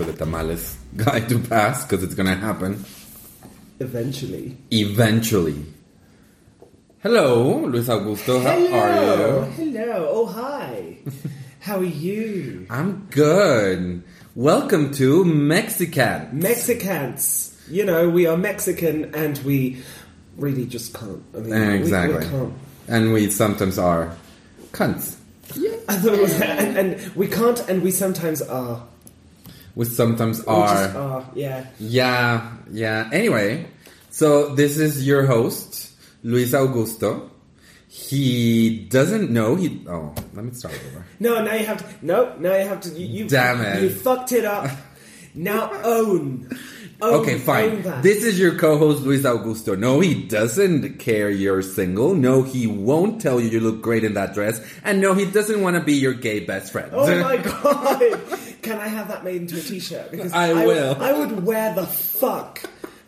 [0.00, 2.82] For the tamales guy to pass because it's gonna happen
[3.80, 4.56] Eventually.
[4.70, 5.62] eventually.
[7.02, 8.42] Hello, Luis Augusto.
[8.42, 9.40] How Hello.
[9.42, 9.72] are you?
[9.74, 10.08] Hello.
[10.10, 10.96] Oh, hi.
[11.60, 12.66] How are you?
[12.70, 14.02] I'm good.
[14.34, 16.30] Welcome to Mexican.
[16.32, 17.54] Mexicans.
[17.68, 19.82] You know, we are Mexican and we
[20.38, 21.22] really just can't.
[21.34, 22.24] I mean, we- we, Exactly.
[22.26, 22.54] can't.
[22.88, 24.16] And we sometimes are
[24.72, 25.16] cunts.
[25.90, 28.86] I thought it was, and, and we can't, and we sometimes are.
[29.80, 30.66] We sometimes are.
[30.66, 31.66] just are, yeah.
[31.78, 33.08] Yeah, yeah.
[33.14, 33.64] Anyway,
[34.10, 37.30] so this is your host, Luis Augusto.
[37.88, 39.82] He doesn't know he.
[39.88, 41.06] Oh, let me start over.
[41.18, 42.06] No, now you have to.
[42.06, 42.90] No, now you have to.
[42.90, 43.82] You, you, Damn it.
[43.82, 44.70] You fucked it up.
[45.34, 46.50] Now own.
[47.02, 47.82] Own Okay, fine.
[47.82, 48.02] that.
[48.02, 49.78] This is your co-host Luis Augusto.
[49.78, 52.14] No, he doesn't care you're single.
[52.14, 54.60] No, he won't tell you you look great in that dress.
[54.84, 56.90] And no, he doesn't want to be your gay best friend.
[56.94, 58.20] Oh my god!
[58.62, 60.10] Can I have that made into a t-shirt?
[60.10, 60.96] Because I will.
[61.02, 62.62] I would wear the fuck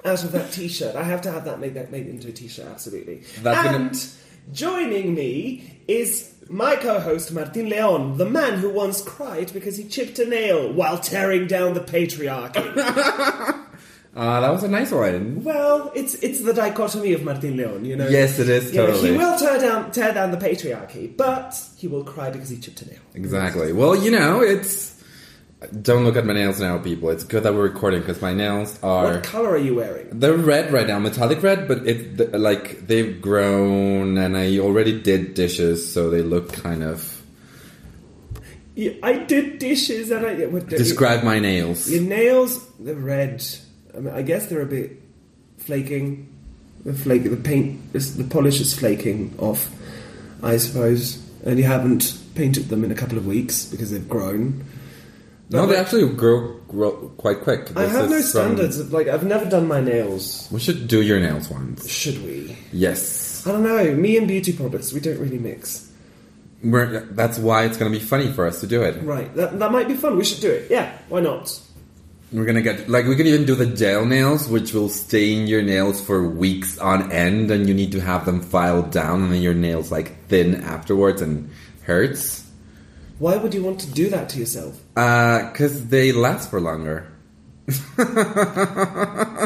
[0.05, 0.97] out of that t-shirt.
[0.97, 2.67] I have to have that made that made into a t-shirt.
[2.67, 3.23] Absolutely.
[3.43, 4.09] That's gonna- and
[4.53, 10.19] joining me is my co-host Martin Leon, the man who once cried because he chipped
[10.19, 12.63] a nail while tearing down the patriarchy.
[14.15, 15.43] Uh, that was a nice one.
[15.43, 18.09] well, it's it's the dichotomy of Martin Leon, you know.
[18.09, 21.89] Yes, it is, You know, he will tear down tear down the patriarchy, but he
[21.89, 23.01] will cry because he chipped a nail.
[23.15, 23.73] Exactly.
[23.73, 24.93] Well, you know, it's.
[25.81, 27.09] Don't look at my nails now, people.
[27.11, 29.13] It's good that we're recording because my nails are.
[29.15, 30.09] What color are you wearing?
[30.19, 35.35] They're red right now, metallic red, but it like they've grown, and I already did
[35.35, 37.23] dishes, so they look kind of.
[38.75, 41.91] Yeah, I did dishes and I what, Describe my nails.
[41.91, 42.67] your nails.
[42.81, 43.45] They're red.
[43.97, 45.01] I, mean, I guess they're a bit
[45.59, 46.29] flaking.
[46.85, 49.71] The flake, the paint, is, the polish is flaking off.
[50.43, 54.65] I suppose, and you haven't painted them in a couple of weeks because they've grown.
[55.51, 57.77] No, they actually grow, grow quite quick.
[57.77, 58.93] I have no is from- standards.
[58.93, 60.49] Like I've never done my nails.
[60.51, 61.89] We should do your nails once.
[61.89, 62.57] Should we?
[62.73, 63.47] Yes.
[63.47, 63.95] I don't know.
[63.95, 65.91] Me and beauty products, we don't really mix.
[66.65, 69.03] We're, that's why it's going to be funny for us to do it.
[69.03, 69.33] Right.
[69.37, 70.17] That that might be fun.
[70.17, 70.71] We should do it.
[70.71, 70.97] Yeah.
[71.09, 71.61] Why not?
[72.33, 75.61] We're gonna get like we can even do the gel nails, which will stain your
[75.63, 79.43] nails for weeks on end, and you need to have them filed down, and then
[79.43, 81.51] your nails like thin afterwards and
[81.83, 82.49] hurts.
[83.19, 84.81] Why would you want to do that to yourself?
[84.97, 87.07] Uh, cause they last for longer.
[87.97, 88.05] How,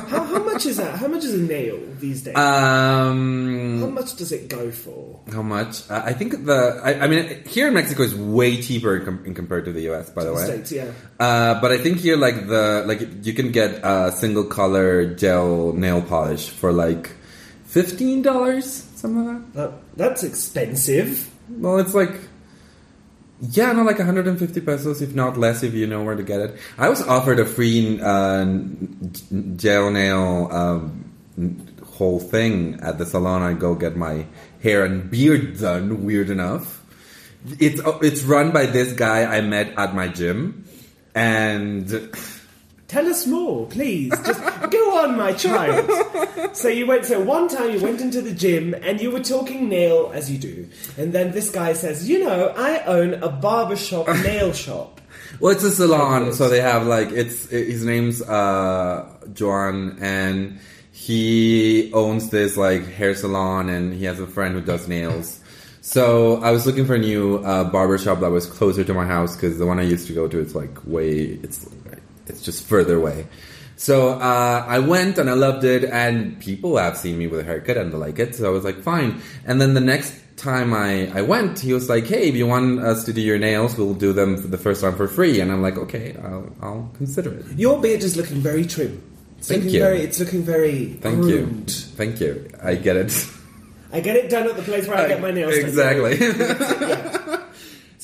[0.09, 0.99] how much is that?
[0.99, 2.37] How much is a nail these days?
[2.37, 5.21] Um, how much does it go for?
[5.33, 5.89] how much?
[5.91, 9.25] Uh, I think the I, I mean here in Mexico is way cheaper in, com-
[9.27, 10.09] in compared to the U.S.
[10.11, 10.93] By the way, States, yeah.
[11.21, 15.75] Uh, but I think here, like the like, you can get a single color gel
[15.75, 17.13] nail polish for like
[17.67, 19.71] fifteen dollars, something like that.
[19.71, 21.31] That, that's expensive.
[21.51, 22.17] Well, it's like
[23.41, 26.59] yeah, no, like 150 pesos, if not less, if you know where to get it.
[26.79, 28.45] I was offered a free uh,
[29.57, 31.05] gel nail um,
[31.85, 33.43] whole thing at the salon.
[33.43, 34.27] I go get my
[34.63, 36.05] hair and beard done.
[36.05, 36.83] Weird enough.
[37.61, 40.69] It's it's run by this guy I met at my gym,
[41.15, 42.11] and.
[42.89, 44.13] Tell us more, please.
[44.25, 45.91] Just go on, my child.
[46.57, 47.05] So you went.
[47.07, 50.39] So one time you went into the gym and you were talking nail as you
[50.39, 55.01] do, and then this guy says, "You know, I own a barbershop nail shop."
[55.41, 60.61] Well, it's a salon, so they have like it's his name's uh Joan, and
[60.93, 65.41] he owns this like hair salon, and he has a friend who does nails.
[65.81, 69.07] So I was looking for a new uh, barber shop that was closer to my
[69.07, 71.71] house because the one I used to go to it's like way it's
[72.29, 73.27] it's just further away.
[73.77, 77.45] So uh, I went and I loved it, and people have seen me with a
[77.45, 78.35] haircut and they like it.
[78.35, 79.21] So I was like, fine.
[79.45, 82.81] And then the next time I, I went, he was like, hey, if you want
[82.81, 85.41] us to do your nails, we'll do them for the first time for free.
[85.41, 87.45] And I'm like, okay, I'll, I'll consider it.
[87.59, 89.03] Your beard is looking very trim.
[89.39, 89.81] It's Thank looking you.
[89.83, 91.69] Very, it's looking very Thank groomed.
[91.71, 91.75] you.
[91.75, 92.51] Thank you.
[92.63, 93.29] I get it.
[93.93, 95.65] I get it done at the place where I get my nails done.
[95.65, 97.13] exactly.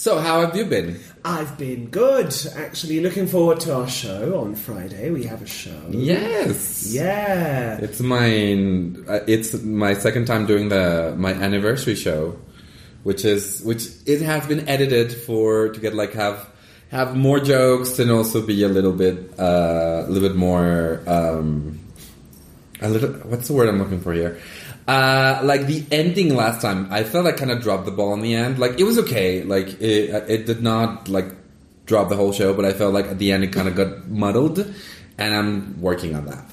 [0.03, 0.99] so, how have you been?
[1.25, 2.99] I've been good, actually.
[2.99, 5.13] Looking forward to our show on Friday.
[5.13, 5.81] We have a show.
[5.91, 6.93] Yes.
[6.93, 7.79] Yeah.
[7.81, 8.27] It's my
[9.07, 12.37] uh, it's my second time doing the my anniversary show,
[13.05, 16.51] which is which it has been edited for to get like have
[16.91, 21.79] have more jokes and also be a little bit uh, a little bit more um,
[22.81, 24.41] a little what's the word I'm looking for here.
[24.87, 28.21] Uh, like the ending last time, I felt I kind of dropped the ball in
[28.21, 28.59] the end.
[28.59, 29.45] Like it was okay.
[29.45, 31.27] Like it, it did not like
[31.87, 34.09] drop the whole show, but I felt like at the end it kind of got
[34.09, 34.59] muddled,
[35.19, 36.45] and I'm working on that.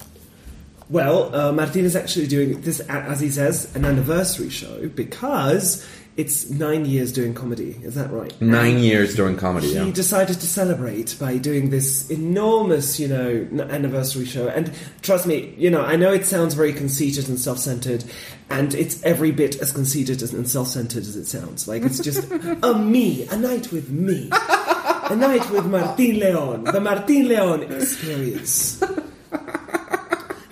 [0.88, 6.50] Well, uh, Martin is actually doing this, as he says, an anniversary show because it's
[6.50, 7.76] nine years doing comedy.
[7.82, 8.32] Is that right?
[8.42, 9.68] Nine years doing comedy.
[9.68, 9.90] He Yeah.
[9.92, 14.48] decided to celebrate by doing this enormous, you know, anniversary show.
[14.48, 14.70] And
[15.02, 18.04] trust me, you know, I know it sounds very conceited and self-centered,
[18.50, 21.66] and it's every bit as conceited and self-centered as it sounds.
[21.68, 22.24] Like it's just
[22.62, 28.82] a me, a night with me, a night with Martin Leon, the Martin Leon experience.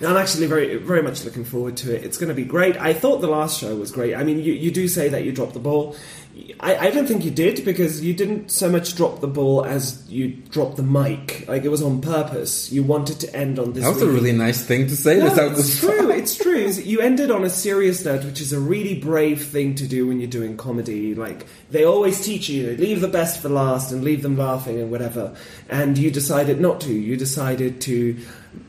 [0.01, 2.05] I'm actually very, very much looking forward to it.
[2.05, 2.77] It's going to be great.
[2.77, 4.15] I thought the last show was great.
[4.15, 5.95] I mean, you, you do say that you dropped the ball.
[6.61, 10.09] I, I don't think you did because you didn't so much drop the ball as
[10.09, 11.45] you dropped the mic.
[11.47, 12.71] Like it was on purpose.
[12.71, 13.83] You wanted to end on this.
[13.83, 15.19] That was a really nice thing to say.
[15.19, 16.11] No, That it's true.
[16.11, 16.59] It's true.
[16.59, 20.19] You ended on a serious note, which is a really brave thing to do when
[20.19, 21.15] you're doing comedy.
[21.15, 24.91] Like they always teach you, leave the best for last and leave them laughing and
[24.91, 25.35] whatever.
[25.69, 26.93] And you decided not to.
[26.93, 28.17] You decided to,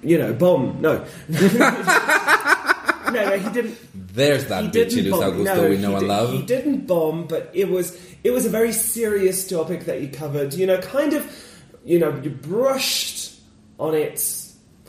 [0.02, 0.80] you know, bomb.
[0.80, 1.38] No, no,
[3.10, 3.38] no.
[3.38, 3.78] He didn't.
[3.94, 6.32] There's that bitch Luis Augusto we know he and love.
[6.32, 10.54] He didn't bomb, but it was it was a very serious topic that you covered.
[10.54, 11.26] You know, kind of,
[11.84, 13.40] you know, you brushed
[13.78, 14.20] on it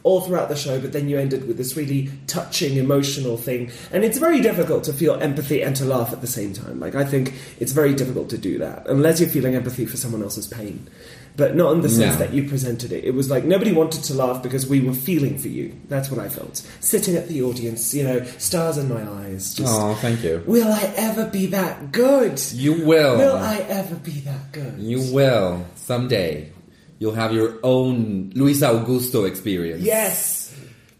[0.03, 3.71] all throughout the show, but then you ended with this really touching, emotional thing.
[3.91, 6.79] And it's very difficult to feel empathy and to laugh at the same time.
[6.79, 10.23] Like I think it's very difficult to do that unless you're feeling empathy for someone
[10.23, 10.89] else's pain.
[11.37, 12.25] But not in the sense No.
[12.25, 13.03] that you presented it.
[13.05, 15.73] It was like nobody wanted to laugh because we were feeling for you.
[15.87, 16.61] That's what I felt.
[16.81, 19.53] Sitting at the audience, you know, stars in my eyes.
[19.53, 20.43] Just, Oh, thank you.
[20.45, 22.41] Will I ever be that good?
[22.51, 23.17] You will.
[23.17, 24.77] Will I ever be that good?
[24.79, 26.51] You will someday.
[26.99, 29.81] You'll have your own Luis Augusto experience.
[29.83, 30.40] Yes.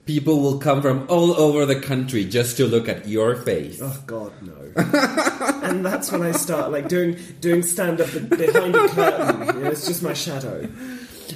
[0.06, 3.80] People will come from all over the country just to look at your face.
[3.82, 4.54] Oh God, no.
[5.64, 9.56] and that's when I start like doing doing stand up behind a curtain.
[9.56, 10.68] You know, it's just my shadow.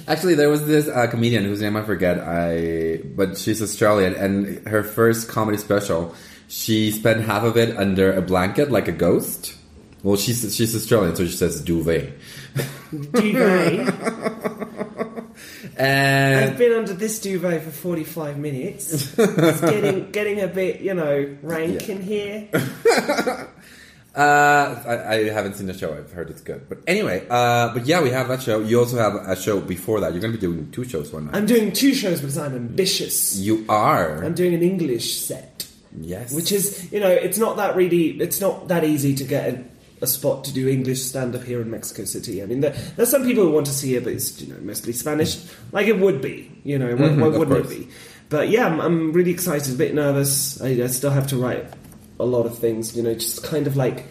[0.08, 2.18] Actually, there was this uh, comedian whose name I forget.
[2.18, 6.14] I but she's Australian, and her first comedy special,
[6.48, 9.54] she spent half of it under a blanket like a ghost.
[10.02, 12.12] Well, she's she's Australian, so she says duvet.
[12.92, 14.72] Duvet.
[15.78, 19.16] I've been under this duvet for forty five minutes.
[19.18, 21.94] It's getting getting a bit, you know, rank Yeah.
[21.94, 22.48] in here.
[22.54, 23.50] uh,
[24.16, 25.92] I, I haven't seen the show.
[25.94, 26.68] I've heard it's good.
[26.68, 28.60] But anyway, uh, but yeah, we have that show.
[28.60, 30.12] You also have a show before that.
[30.12, 31.34] You're going to be doing two shows one night.
[31.36, 33.36] I'm doing two shows because I'm ambitious.
[33.36, 34.24] you are.
[34.24, 35.66] I'm doing an English set.
[36.00, 36.32] yes.
[36.32, 39.64] which is you know it's not that really it's not that easy to get a,
[40.00, 43.10] a spot to do english stand up here in mexico city i mean there, there's
[43.10, 45.38] some people who want to see it but it's you know mostly spanish
[45.72, 47.88] like it would be you know why, Mhm, why of wouldn't it be
[48.28, 51.64] but yeah I'm, I'm really excited a bit nervous I, I still have to write
[52.20, 54.04] a lot of things you know just kind of like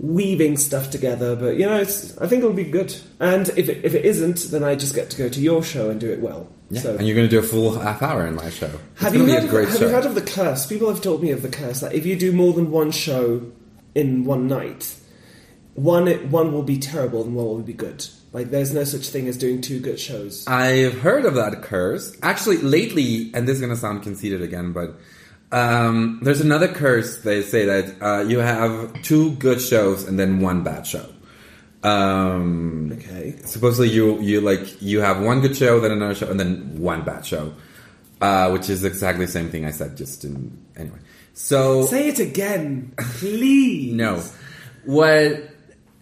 [0.00, 3.84] weaving stuff together but you know it's i think it'll be good and if it,
[3.84, 6.20] if it isn't then i just get to go to your show and do it
[6.20, 6.80] well yeah.
[6.80, 8.70] so and you're going to do a full half hour in my show.
[8.94, 9.86] It's have you, heard a great of, have show.
[9.86, 10.66] you heard of the curse?
[10.66, 13.52] People have told me of the curse that if you do more than one show
[13.94, 14.96] in one night,
[15.74, 18.06] one one will be terrible and one will be good.
[18.32, 20.46] Like there's no such thing as doing two good shows.
[20.46, 22.16] I've heard of that curse.
[22.22, 24.96] Actually, lately, and this is going to sound conceited again, but
[25.52, 27.20] um, there's another curse.
[27.20, 31.08] They say that uh, you have two good shows and then one bad show.
[31.84, 33.36] Um, Okay.
[33.44, 37.02] Supposedly, you you like you have one good show, then another show, and then one
[37.02, 37.52] bad show,
[38.20, 39.96] uh, which is exactly the same thing I said.
[39.96, 40.98] Just in anyway.
[41.34, 43.92] So Say it again, please.
[43.92, 44.22] no.
[44.84, 45.50] What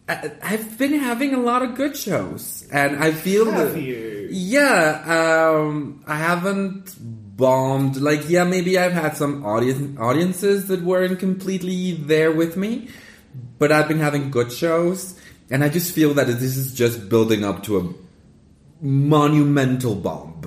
[0.09, 4.29] I, I've been having a lot of good shows, and I feel Have that you?
[4.31, 6.95] yeah, um, I haven't
[7.37, 7.97] bombed.
[7.97, 12.89] Like, yeah, maybe I've had some audience audiences that weren't completely there with me,
[13.59, 17.45] but I've been having good shows, and I just feel that this is just building
[17.45, 20.43] up to a monumental bomb,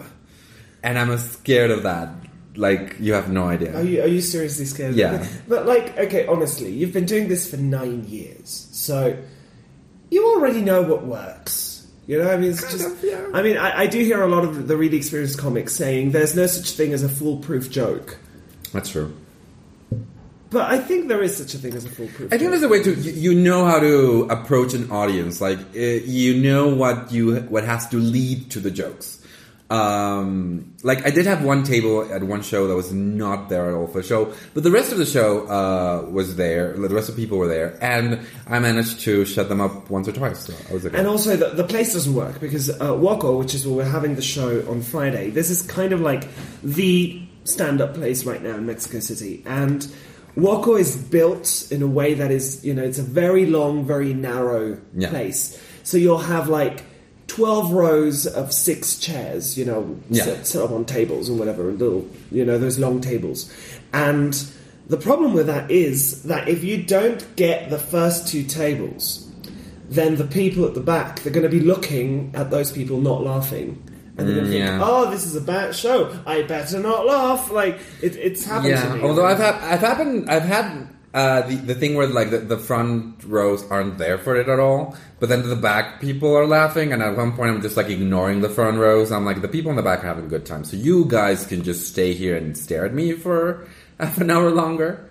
[0.84, 2.10] and I'm scared of that.
[2.58, 3.76] Like, you have no idea.
[3.76, 4.96] Are you are you seriously scared?
[4.96, 5.28] Yeah.
[5.48, 9.18] But like, okay, honestly, you've been doing this for nine years, so
[10.10, 11.88] you already know what works.
[12.08, 12.86] You know, I mean, just.
[12.86, 13.28] of, yeah.
[13.34, 16.36] I mean, I, I do hear a lot of the really experienced comics saying there's
[16.36, 18.18] no such thing as a foolproof joke.
[18.72, 19.16] That's true.
[20.52, 22.32] But I think there is such a thing as a foolproof.
[22.32, 22.52] I think joke.
[22.52, 25.42] there's a way to you, you know how to approach an audience.
[25.42, 29.25] Like uh, you know what you what has to lead to the jokes.
[29.70, 33.74] Um, like I did have one table at one show that was not there at
[33.74, 36.74] all for the show, but the rest of the show uh, was there.
[36.74, 40.08] The rest of the people were there, and I managed to shut them up once
[40.08, 40.40] or twice.
[40.46, 40.98] So I was okay.
[40.98, 44.16] And also, the, the place doesn't work because uh, Wako, which is where we're having
[44.16, 46.28] the show on Friday, this is kind of like
[46.64, 49.42] the stand up place right now in Mexico City.
[49.48, 49.88] And
[50.36, 54.14] Waco is built in a way that is, you know, it's a very long, very
[54.14, 55.10] narrow Yeah.
[55.10, 55.60] place.
[55.84, 56.84] So you'll have like
[57.36, 60.24] 12 rows of six chairs, you know, Yeah.
[60.24, 63.50] set, set up on tables or whatever, and little, you know, those long tables.
[63.94, 64.34] And
[64.88, 69.26] The problem with that is that if you don't get the first two tables,
[69.90, 73.24] then the people at the back they're going to be looking at those people not
[73.24, 73.82] laughing.
[74.18, 74.80] And they're going to mm, think, yeah.
[74.84, 76.16] "Oh, this is a bad show.
[76.28, 78.84] I better not laugh." Like it, it's happened yeah.
[78.90, 79.02] to me.
[79.02, 82.58] Although I've had, I've happened, I've had uh, the the thing where like the, the
[82.60, 86.92] front rows aren't there for it at all, but then the back people are laughing,
[86.94, 89.12] and at one point I'm just like ignoring the front rows.
[89.12, 91.46] I'm like, the people in the back are having a good time, so you guys
[91.48, 93.66] can just stay here and stare at me for
[94.00, 95.10] half an hour longer.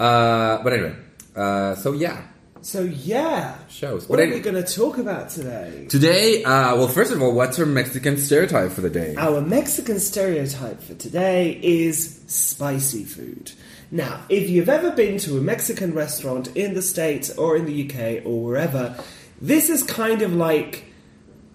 [0.00, 0.96] Uh, but anyway,
[1.36, 2.22] uh, so yeah,
[2.62, 4.08] So yeah, shows.
[4.08, 5.86] what But are we going to talk about today?
[5.90, 9.14] today, uh, well, first of all, what's our Mexican stereotype for the day?
[9.18, 13.52] Our Mexican stereotype for today is spicy food.
[13.94, 17.84] Now, if you've ever been to a Mexican restaurant in the States or in the
[17.88, 18.96] UK or wherever,
[19.40, 20.86] this is kind of like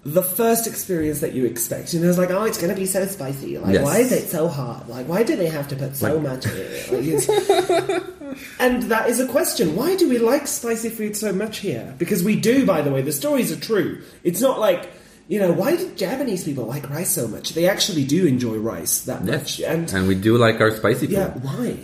[0.03, 1.93] the first experience that you expect.
[1.93, 3.57] You know, it's like, oh, it's going to be so spicy.
[3.57, 3.83] Like, Yes.
[3.83, 4.87] why is it so hot?
[4.87, 8.03] Like, why do they have to put so Like- much in it?
[8.29, 9.75] Like, and that is a question.
[9.75, 11.95] Why do we like spicy food so much here?
[11.97, 13.01] Because we do, by the way.
[13.01, 14.01] The stories are true.
[14.23, 14.91] It's not like,
[15.27, 17.53] you know, why do Japanese people like rice so much?
[17.55, 19.59] They actually do enjoy rice that much.
[19.61, 21.11] And, and we do like our spicy food.
[21.11, 21.77] yeah, why?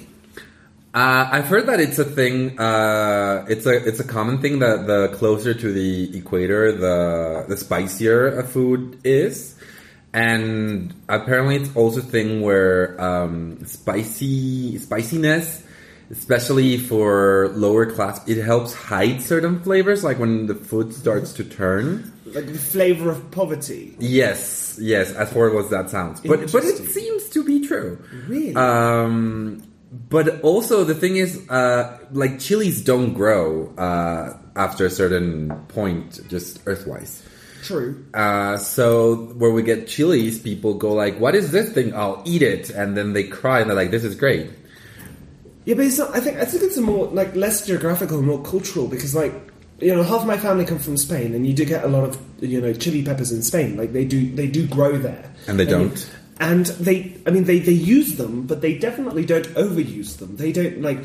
[0.94, 2.60] Uh, I've heard that it's a thing.
[2.60, 7.58] Uh, it's a it's a common thing that the closer to the equator, the the
[7.58, 9.56] spicier a food is,
[10.14, 15.64] and apparently it's also a thing where um, spicy spiciness,
[16.12, 20.04] especially for lower class, it helps hide certain flavors.
[20.04, 22.14] Like when the food starts to turn.
[22.26, 23.96] Like the flavor of poverty.
[24.00, 25.12] Yes, yes.
[25.14, 27.98] As horrible as that sounds, but but it seems to be true.
[28.28, 28.56] Really?
[28.56, 29.64] Um,
[30.10, 36.20] but also the thing is, uh, like chilies don't grow uh, after a certain point,
[36.30, 37.22] just earthwise.
[37.64, 38.04] True.
[38.14, 41.96] Uh, so where we get chilies, people go like, "What is this thing?
[41.96, 44.50] I'll eat it," and then they cry and they're like, "This is great."
[45.66, 48.42] Yeah, but it's not, I think I think it's a more like less geographical, more
[48.44, 49.34] cultural because like
[49.80, 52.18] you know half my family come from Spain, and you do get a lot of
[52.42, 53.78] you know chili peppers in Spain.
[53.78, 56.10] Like they do they do grow there, And they you- don't?
[56.40, 60.38] And they I mean they they use them, but they definitely don't overuse them.
[60.38, 61.00] They don't like.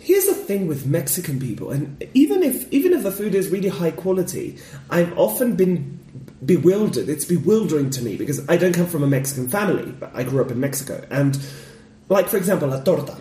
[0.00, 3.68] Here's the thing with Mexican people, and even if even if the food is really
[3.68, 4.58] high quality,
[4.90, 5.98] I've often been
[6.44, 7.08] bewildered.
[7.08, 10.40] It's bewildering to me because I don't come from a Mexican family, but I grew
[10.40, 11.38] up in Mexico, and
[12.08, 13.20] like for example, la torta.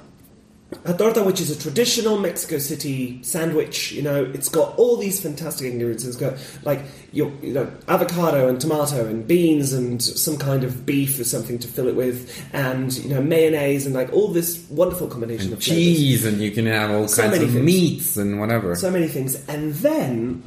[0.84, 5.20] A torta, which is a traditional Mexico City sandwich, you know, it's got all these
[5.22, 6.04] fantastic ingredients.
[6.06, 6.82] It's got like
[7.14, 11.58] your, you know, avocado and tomato and beans and some kind of beef or something
[11.60, 15.64] to fill it with, and you know, mayonnaise and like all this wonderful combination of
[15.64, 15.84] flavors.
[15.84, 17.64] Cheese, and you can have all So kinds of things.
[17.66, 18.76] meats and whatever.
[18.76, 20.44] so many things, and then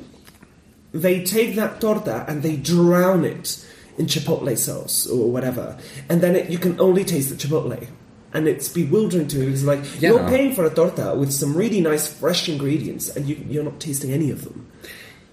[0.92, 3.64] they take that torta and they drown it
[3.98, 5.76] in chipotle sauce or whatever,
[6.08, 7.86] and then it, you can only taste the chipotle.
[8.34, 9.46] And it's bewildering to me.
[9.46, 10.10] It's like Yeah.
[10.10, 13.80] you're paying for a torta with some really nice fresh ingredients, and you, you're not
[13.80, 14.66] tasting any of them.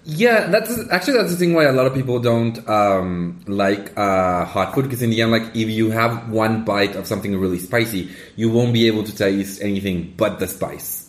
[0.08, 4.44] Yeah, that's actually that's the thing why a lot of people don't um, like uh,
[4.44, 7.58] hot food because in the end, like if you have one bite of something really
[7.58, 11.02] spicy, you won't be able to taste anything but the spice.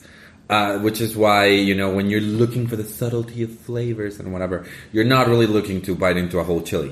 [0.49, 4.33] Uh, which is why you know when you're looking for the subtlety of flavors and
[4.33, 6.91] whatever, you're not really looking to bite into a whole chili.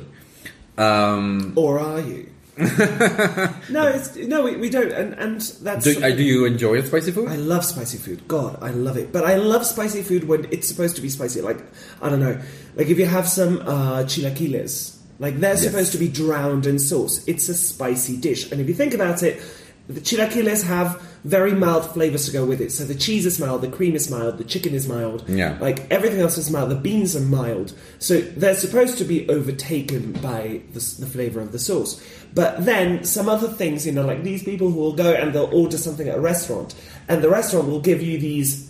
[0.77, 2.29] Um, Or are you?
[3.69, 5.83] no, it's, no, we, we don't, and and that's.
[5.83, 7.27] do, uh, do you enjoy spicy food?
[7.29, 8.27] I love spicy food.
[8.27, 9.11] God, I love it.
[9.11, 11.41] But I love spicy food when it's supposed to be spicy.
[11.41, 11.59] Like,
[12.01, 12.39] I don't know.
[12.75, 15.63] Like, if you have some uh, chilaquiles, like, they're Yes.
[15.63, 17.25] supposed to be drowned in sauce.
[17.27, 18.51] It's a spicy dish.
[18.51, 19.41] And if you think about it,
[19.87, 22.71] the chilaquiles have very mild flavors to go with it.
[22.71, 25.23] So the cheese is mild, the cream is mild, the chicken is mild.
[25.27, 25.57] Yeah.
[25.59, 26.69] Like, everything else is mild.
[26.71, 27.73] The beans are mild.
[27.99, 32.01] So they're supposed to be overtaken by the, the flavor of the sauce.
[32.35, 35.53] But then some other things, you know, like these people who will go and they'll
[35.53, 36.75] order something at a restaurant,
[37.07, 38.69] and the restaurant will give you these,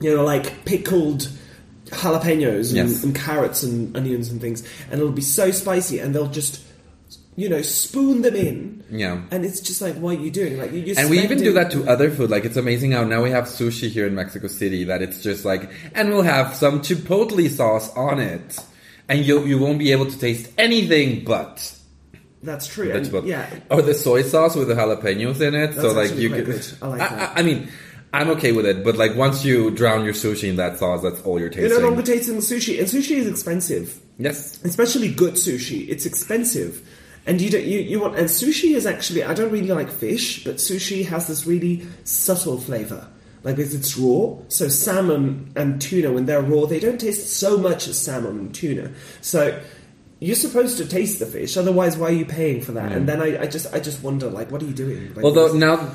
[0.00, 1.28] you know, like pickled
[1.86, 3.04] jalapenos and, Yes.
[3.04, 6.60] and carrots and onions and things, and it'll be so spicy, and they'll just,
[7.36, 8.82] you know, spoon them in.
[8.90, 9.20] Yeah.
[9.30, 10.58] And it's just like, what are you doing?
[10.58, 12.30] Like, you're And we even do that to other food.
[12.30, 15.44] Like it's amazing how now we have sushi here in Mexico City that it's just
[15.44, 18.58] like, and we'll have some chipotle sauce on it,
[19.08, 21.78] and you you won't be able to taste anything but
[22.44, 22.88] That's true.
[22.88, 23.26] the and- chipotle.
[23.26, 23.48] yeah.
[23.70, 25.74] Or the soy sauce with the jalapenos in it.
[25.74, 26.46] so like you could.
[26.46, 26.66] good.
[26.82, 27.36] I like I, that.
[27.36, 27.68] I, I mean,
[28.12, 31.20] I'm okay with it, but like once you drown your sushi in that sauce, that's
[31.22, 31.70] all you're tasting.
[31.70, 34.00] You're no longer tasting the sushi, and sushi is expensive.
[34.18, 34.62] yes.
[34.62, 35.88] especially good sushi.
[35.88, 36.88] It's expensive,
[37.26, 40.44] and you don't you, you want and sushi is actually I don't really like fish,
[40.44, 43.08] but sushi has this really subtle flavor.
[43.42, 47.58] Like because it's raw, so salmon and tuna when they're raw, they don't taste so
[47.58, 48.92] much as salmon and tuna.
[49.22, 49.60] So
[50.24, 52.92] you're supposed to taste the fish, otherwise why are you paying for that?
[52.92, 55.14] And then I, I just I just wonder like what are you doing?
[55.14, 55.92] Like, Although now,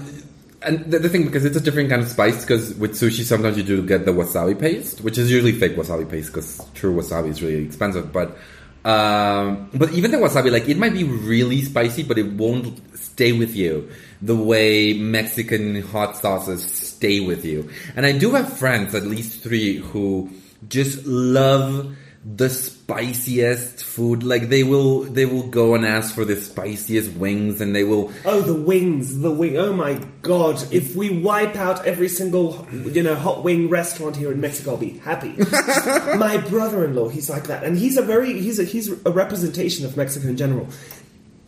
[0.61, 2.41] and the, the thing because it's a different kind of spice.
[2.41, 6.07] Because with sushi, sometimes you do get the wasabi paste, which is usually fake wasabi
[6.07, 8.13] paste because true wasabi is really expensive.
[8.13, 8.37] But
[8.85, 13.31] um, but even the wasabi, like it might be really spicy, but it won't stay
[13.31, 13.89] with you
[14.21, 17.67] the way Mexican hot sauces stay with you.
[17.95, 20.29] And I do have friends, at least three, who
[20.67, 24.23] just love the spiciest food.
[24.23, 28.11] Like they will, they will go and ask for the spiciest wings, and they will.
[28.25, 29.57] Oh, the wings, the wing.
[29.57, 30.61] Oh my god!
[30.71, 34.77] If we wipe out every single, you know, hot wing restaurant here in Mexico, I'll
[34.77, 35.35] be happy.
[36.17, 39.95] my brother-in-law, he's like that, and he's a very, he's a, he's a representation of
[39.95, 40.67] Mexico in general.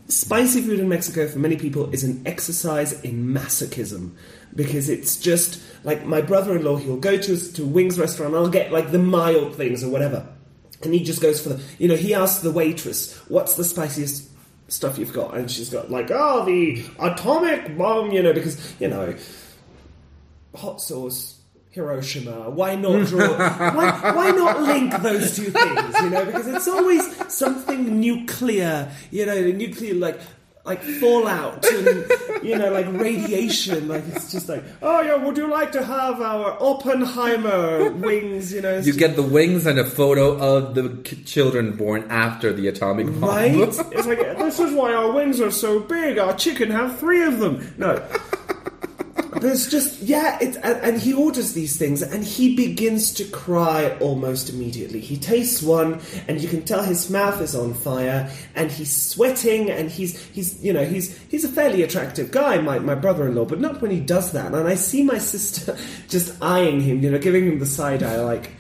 [0.08, 4.12] Spicy food in Mexico for many people is an exercise in masochism
[4.54, 6.78] because it's just like my brother-in-law.
[6.78, 8.36] He'll go to to wings restaurant.
[8.36, 10.28] I'll get like the mild things or whatever,
[10.84, 11.64] and he just goes for the.
[11.78, 14.30] You know, he asks the waitress, "What's the spiciest
[14.68, 18.88] stuff you've got?" And she's got like, "Oh, the atomic bomb," you know, because you
[18.88, 19.16] know,
[20.56, 21.38] hot sauce.
[21.72, 22.50] Hiroshima.
[22.50, 23.30] Why not draw?
[23.38, 26.02] why, why not link those two things?
[26.02, 28.92] You know, because it's always something nuclear.
[29.10, 30.20] You know, the nuclear like
[30.72, 31.88] like fallout and
[32.42, 33.88] you know like radiation.
[33.88, 38.54] Like it's just like, oh yeah, would you like to have our Oppenheimer wings?
[38.54, 42.54] You know, You get the wings and a photo of the k- children born after
[42.54, 43.30] the atomic bomb.
[43.30, 43.56] Right?
[44.02, 46.18] It's like this is why our wings are so big.
[46.18, 47.54] Our chicken have three of them.
[47.78, 48.02] No.
[49.40, 53.98] There's just yeah, it's and, and he orders these things and he begins to cry
[54.00, 55.00] almost immediately.
[55.00, 59.72] He tastes one and you can tell his mouth is on fire and he's sweating
[59.72, 63.62] and he's he's you know he's he's a fairly attractive guy, my my brother-in-law, but
[63.62, 64.54] not when he does that.
[64.54, 65.78] And I see my sister
[66.10, 68.52] just eyeing him, you know, giving him the side eye like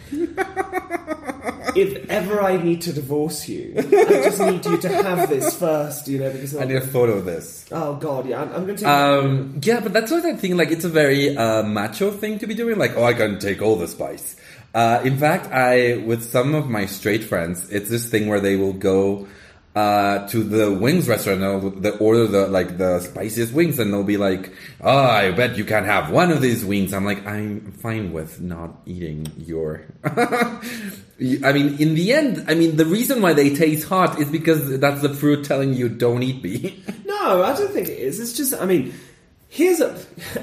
[1.75, 6.07] if ever I need to divorce you, I just need you to have this first,
[6.07, 7.65] you know, because I need a photo of this.
[7.71, 8.89] oh god, yeah, I'm, I'm going to.
[8.89, 10.55] Um, yeah, but that's what I think.
[10.55, 12.77] Like, it's a very uh, macho thing to be doing.
[12.77, 14.35] Like, oh, I can take all the spice.
[14.73, 18.55] Uh, in fact, I with some of my straight friends, it's this thing where they
[18.55, 19.27] will go
[19.75, 21.41] uh, to the wings restaurant.
[21.41, 25.57] and They'll, order the like the spiciest wings, and they'll be like, "Oh, I bet
[25.57, 29.85] you can't have one of these wings." I'm like, I'm fine with not eating your.
[30.03, 34.79] I mean, in the end, I mean, the reason why they taste hot is because
[34.79, 36.83] that's the fruit telling you don't eat me.
[37.05, 38.19] no, I don't think it is.
[38.19, 38.91] It's just, I mean,
[39.51, 39.89] here's a,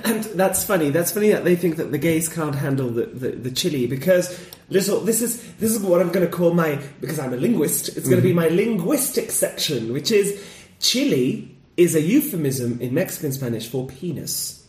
[0.05, 0.91] and that's funny.
[0.91, 4.39] That's funny that they think that the gays can't handle the the, the chili because
[4.69, 5.01] little.
[5.01, 7.89] This is this is what I'm going to call my because I'm a linguist.
[7.89, 8.37] It's going to be mm-hmm.
[8.37, 10.45] my linguistic section, which is
[10.79, 14.67] chili is a euphemism in Mexican Spanish for penis.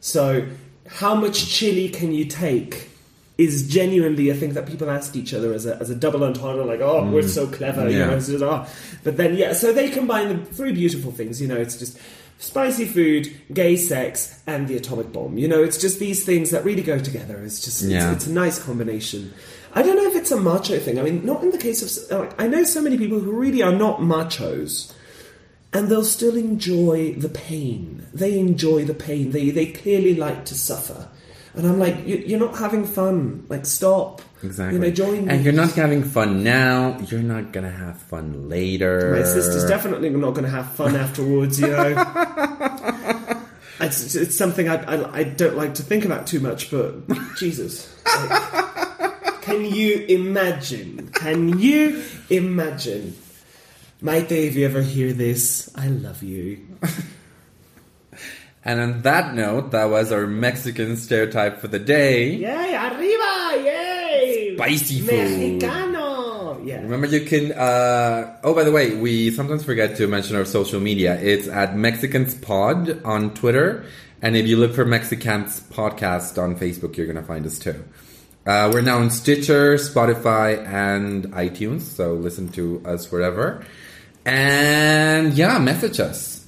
[0.00, 0.48] So,
[0.86, 2.88] how much chili can you take?
[3.36, 6.64] Is genuinely a thing that people ask each other as a, as a double entendre,
[6.64, 7.28] like, oh, we're mm.
[7.28, 8.06] so clever, you Yeah.
[8.06, 8.66] know, it's just, oh.
[9.04, 12.00] But then, yeah, so they combine the three beautiful things, you know, it's just
[12.38, 15.36] spicy food, gay sex, and the atomic bomb.
[15.38, 17.38] You know, it's just these things that really go together.
[17.44, 18.12] It's just, Yeah.
[18.12, 19.32] it's, it's a nice combination.
[19.74, 20.98] I don't know if it's a macho thing.
[20.98, 23.62] I mean, not in the case of, like, I know so many people who really
[23.62, 24.92] are not machos
[25.72, 28.06] and they'll still enjoy the pain.
[28.14, 29.32] They enjoy the pain.
[29.32, 31.08] They they clearly like to suffer.
[31.54, 33.44] And I'm like, you, you're not having fun.
[33.48, 34.22] Like, stop.
[34.42, 34.78] Exactly.
[34.78, 35.28] You know, join.
[35.28, 36.98] And you're not having fun now.
[37.08, 39.14] You're not gonna have fun later.
[39.16, 41.60] My sister's definitely not going to have fun afterwards.
[41.60, 43.44] You know.
[43.80, 46.94] It's, it's something I, I, I don't like to think about too much, but
[47.36, 47.94] Jesus.
[48.04, 51.10] Like, can you imagine?
[51.12, 53.16] Can you imagine?
[54.02, 56.66] Maite, if you ever hear this, I love you.
[58.64, 62.34] And on that note, that was our Mexican stereotype for the day.
[62.34, 63.64] Yay, arriba!
[63.64, 63.87] Yay!
[64.58, 65.60] Spicy food.
[65.62, 66.66] Mexicano!
[66.66, 66.82] Yeah.
[66.82, 67.52] Remember, you can.
[67.52, 71.18] Uh, oh, by the way, we sometimes forget to mention our social media.
[71.20, 73.84] It's at Mexicans Pod on Twitter,
[74.20, 77.84] and if you look for Mexicans Podcast on Facebook, you're gonna find us too.
[78.44, 83.64] Uh, we're now on Stitcher, Spotify, and iTunes, so listen to us wherever.
[84.26, 86.46] And yeah, message us.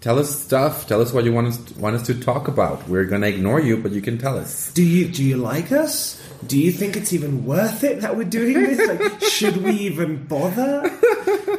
[0.00, 0.86] Tell us stuff.
[0.86, 2.88] Tell us what you want us want us to talk about.
[2.88, 4.72] We're gonna ignore you, but you can tell us.
[4.72, 6.22] Do you do you like us?
[6.46, 8.88] Do you think it's even worth it that we're doing this?
[8.88, 10.90] Like, should we even bother?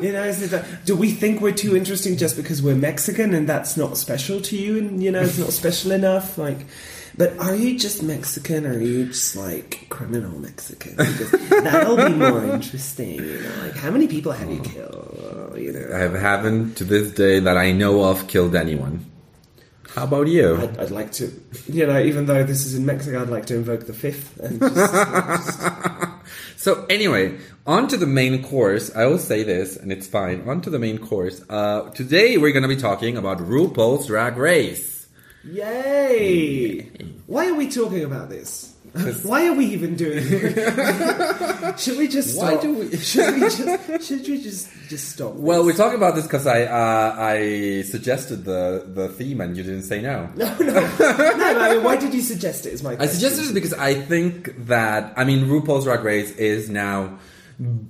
[0.01, 3.33] You know, is it that, do we think we're too interesting just because we're Mexican
[3.33, 4.77] and that's not special to you?
[4.77, 6.37] And you know, it's not special enough.
[6.37, 6.59] Like,
[7.17, 10.95] but are you just Mexican, or are you just like criminal Mexican?
[10.97, 13.15] Because that'll be more interesting.
[13.15, 14.69] You know, like how many people have you oh.
[14.69, 15.57] killed?
[15.57, 19.03] You know, I haven't to this day that I know of killed anyone.
[19.97, 20.57] How about you?
[20.61, 21.33] I'd, I'd like to,
[21.65, 24.59] you know, even though this is in Mexico, I'd like to invoke the fifth and
[24.59, 25.59] just,
[26.57, 28.95] So anyway, on to the main course.
[28.95, 30.47] I will say this, and it's fine.
[30.47, 31.43] On to the main course.
[31.49, 34.96] Uh, today we're going to be talking about RuPaul's Drag Race.
[35.43, 36.81] Yay!
[37.27, 38.73] Why are we talking about this?
[39.23, 41.79] Why are we even doing it?
[41.79, 42.55] should we just stop?
[42.55, 45.33] Why do we- should we just should we just just stop?
[45.35, 49.63] Well, we're talking about this because I uh, I suggested the the theme and you
[49.63, 50.29] didn't say no.
[50.35, 50.97] no, no, no.
[50.99, 52.73] I mean, why did you suggest it?
[52.73, 56.69] Is my I suggested it because I think that I mean RuPaul's Drag Race is
[56.69, 57.19] now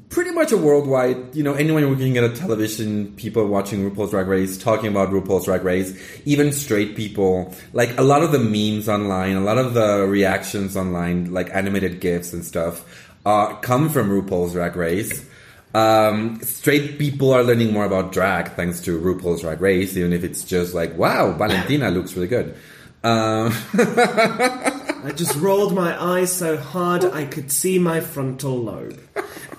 [0.10, 1.36] pretty much a worldwide.
[1.36, 5.46] You know, anyone looking at a television, people watching RuPaul's Drag Race, talking about RuPaul's
[5.46, 7.54] Drag Race, even straight people.
[7.74, 12.00] Like a lot of the memes online, a lot of the reactions online, like animated
[12.00, 15.26] gifs and stuff, uh, come from RuPaul's Drag Race.
[15.74, 20.24] Um, straight people are learning more about drag thanks to RuPaul's Drag Race, even if
[20.24, 22.56] it's just like, wow, Valentina looks really good.
[23.04, 23.54] Um,
[25.08, 29.00] I just rolled my eyes so hard I could see my frontal lobe,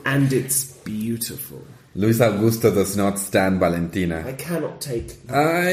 [0.04, 1.62] and it's beautiful.
[1.94, 4.24] Luis Augusto does not stand Valentina.
[4.26, 5.12] I cannot take.
[5.28, 5.72] I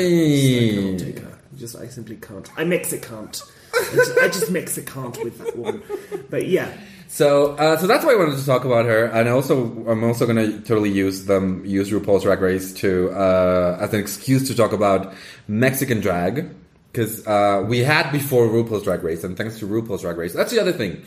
[0.72, 1.38] cannot take her.
[1.58, 2.50] Just I simply can't.
[2.58, 3.44] I Mexicant.
[3.74, 5.84] I just, I just Mexicant with that woman.
[6.30, 6.72] But yeah,
[7.08, 10.26] So, uh, so that's why I wanted to talk about her, and also I'm also
[10.26, 14.74] gonna totally use them use RuPaul's Drag Race to uh, as an excuse to talk
[14.74, 15.14] about
[15.48, 16.50] Mexican drag
[16.92, 20.52] because uh, we had before RuPaul's Drag Race, and thanks to RuPaul's Drag Race, that's
[20.52, 21.04] the other thing.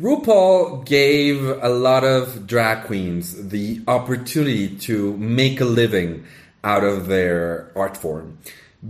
[0.00, 6.24] RuPaul gave a lot of drag queens the opportunity to make a living
[6.62, 8.38] out of their art form.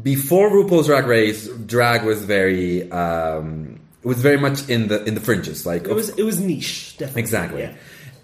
[0.03, 5.15] Before RuPaul's Drag Race, drag was very um, it was very much in the in
[5.15, 5.65] the fringes.
[5.65, 7.23] Like it was it was niche, definitely.
[7.23, 7.63] Exactly.
[7.63, 7.75] Yeah.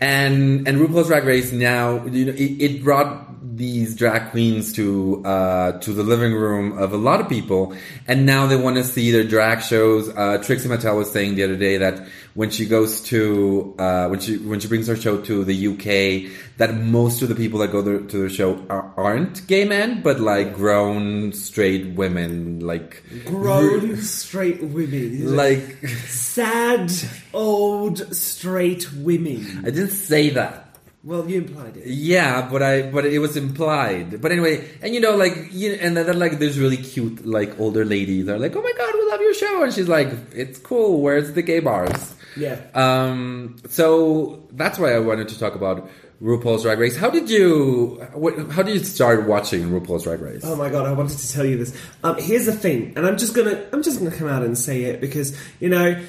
[0.00, 5.22] And and RuPaul's Drag Race now, you know, it, it brought these drag queens to
[5.24, 7.74] uh, to the living room of a lot of people,
[8.08, 10.08] and now they want to see their drag shows.
[10.08, 14.20] Uh, Trixie Mattel was saying the other day that when she goes to uh, when
[14.20, 17.70] she when she brings her show to the UK, that most of the people that
[17.70, 23.02] go there, to the show are, aren't gay men, but like grown straight women, like
[23.26, 26.90] Grown straight women, like sad
[27.34, 29.58] old straight women.
[29.60, 30.71] I didn't say that.
[31.04, 31.86] Well, you implied it.
[31.86, 34.20] Yeah, but I but it was implied.
[34.20, 37.84] But anyway, and you know, like you and then like there's really cute like older
[37.84, 38.26] ladies.
[38.26, 41.00] They're like, oh my god, we love your show, and she's like, it's cool.
[41.00, 42.14] Where's the gay bars?
[42.36, 42.60] Yeah.
[42.74, 43.56] Um.
[43.68, 45.90] So that's why I wanted to talk about
[46.22, 46.96] RuPaul's Drag Race.
[46.96, 48.06] How did you?
[48.14, 50.42] What, how did you start watching RuPaul's Drag Race?
[50.44, 51.76] Oh my god, I wanted to tell you this.
[52.04, 54.84] Um, here's the thing, and I'm just gonna I'm just gonna come out and say
[54.84, 56.00] it because you know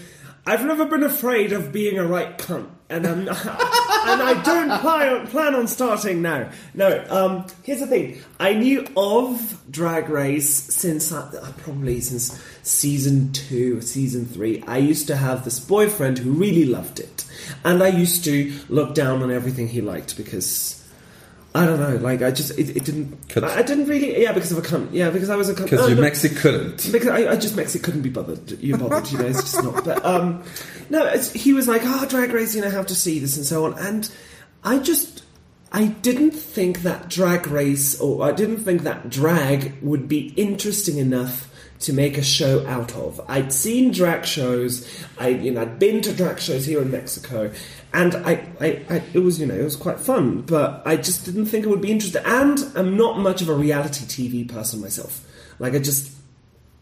[0.46, 4.80] I've never been afraid of being a right cunt, and I'm not, and I don't
[4.80, 6.50] plan, plan on starting now.
[6.74, 8.22] No, um, here's the thing.
[8.40, 14.64] I knew of Drag Race since uh, probably since season two, season three.
[14.68, 17.26] I used to have this boyfriend who really loved it,
[17.66, 20.80] and I used to look down on everything he liked because.
[21.56, 23.16] I don't know, like I just it, it didn't.
[23.38, 24.90] I, didn't really, yeah, because of a cunt.
[24.92, 25.66] Yeah, because I was a cunt.
[25.66, 26.90] Because Oh, you no, Mexic couldn't.
[26.92, 28.52] because I, I just Mexic couldn't be bothered.
[28.60, 29.86] You bothered, you know, it's just not.
[29.86, 30.44] But um,
[30.90, 33.46] no, it's, he was like, "Oh, drag race, you know, have to see this and
[33.46, 34.10] so on." And
[34.64, 35.24] I just,
[35.72, 40.98] I didn't think that drag race, or I didn't think that drag would be interesting
[40.98, 41.50] enough
[41.84, 43.22] to make a show out of.
[43.28, 44.88] I'd seen drag shows.
[45.18, 47.52] I, you know, I'd been to drag shows here in Mexico,
[47.94, 50.42] and I, I, I, it was, you know, it was quite fun.
[50.42, 52.24] But I just didn't think it would be interesting.
[52.26, 55.28] And I'm not much of a reality TV person myself.
[55.60, 56.14] Like I just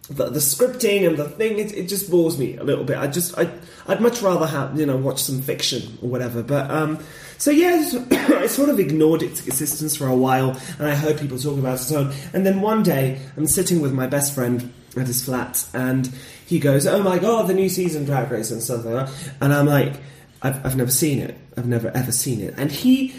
[0.09, 3.07] the, the scripting and the thing it, it just bores me a little bit i
[3.07, 3.49] just I,
[3.87, 6.99] i'd much rather have you know watch some fiction or whatever but um
[7.37, 11.37] so yeah i sort of ignored its existence for a while and i heard people
[11.37, 15.23] talk about it and then one day i'm sitting with my best friend at his
[15.23, 16.13] flat and
[16.45, 19.53] he goes oh my god the new season drag race and stuff like that and
[19.53, 19.93] i'm like
[20.41, 23.15] i've, I've never seen it i've never ever seen it and he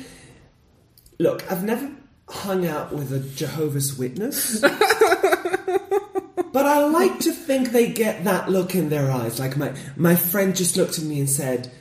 [1.19, 1.91] look i've never
[2.29, 4.63] hung out with a jehovah's witness
[6.53, 9.41] but I like to think they get that look in their eyes.
[9.41, 11.73] Like my my friend just looked at me and said,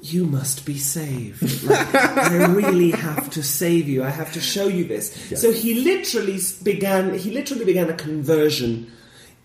[0.00, 1.64] "You must be saved.
[1.64, 4.04] Like, I really have to save you.
[4.04, 7.18] I have to show you this." So he literally began.
[7.18, 8.90] He literally began a conversion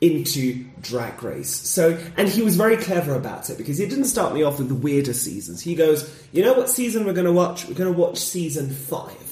[0.01, 1.53] into drag race.
[1.53, 4.69] So and he was very clever about it because he didn't start me off with
[4.69, 5.61] the weirder seasons.
[5.61, 7.67] He goes, "You know what season we're going to watch?
[7.67, 9.29] We're going to watch season 5."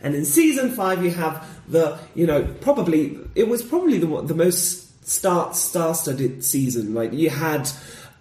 [0.00, 4.34] And in season five, you have the, you know, probably it was probably the the
[4.34, 6.94] most star star-studded season.
[6.94, 7.70] Like you had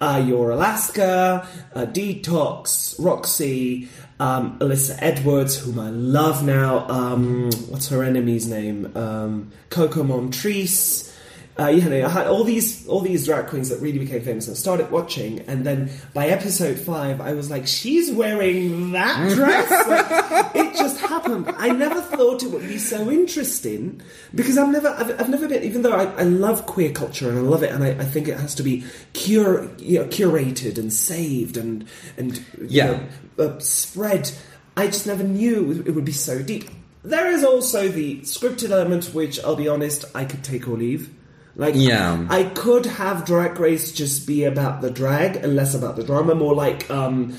[0.01, 3.87] uh, your Alaska, uh, Detox, Roxxxy,
[4.19, 6.87] um, Alyssa Edwards, whom I love now.
[6.87, 8.91] Um, what's her enemy's name?
[8.95, 11.13] Um, Coco Montrese.
[11.59, 14.47] Uh, you know, I had all these all these drag queens that really became famous,
[14.47, 15.39] and I started watching.
[15.47, 19.87] And then by episode five, I was like, she's wearing that dress.
[19.87, 21.53] Like, it just happened.
[21.57, 24.01] I never thought it would be so interesting
[24.35, 25.63] because I've never, I've, I've never been.
[25.63, 28.27] Even though I, I love queer culture and I love it, and I, I think
[28.27, 31.85] it has to be cure, you know, curated and saved and
[32.17, 32.99] and you Yeah.
[33.37, 34.31] know, uh, spread.
[34.75, 36.69] I just never knew it would be so deep.
[37.03, 41.09] There is also the scripted element, which I'll be honest, I could take or leave.
[41.57, 42.25] Like, Yeah.
[42.29, 46.35] I could have Drag Race just be about the drag and less about the drama,
[46.35, 47.35] more like um,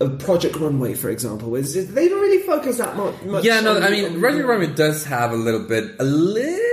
[0.00, 1.54] a Project Runway, for example.
[1.56, 3.44] Is they don't really focus that much.
[3.44, 6.67] Yeah, no, on- I mean, on- Runway does have a little bit, a little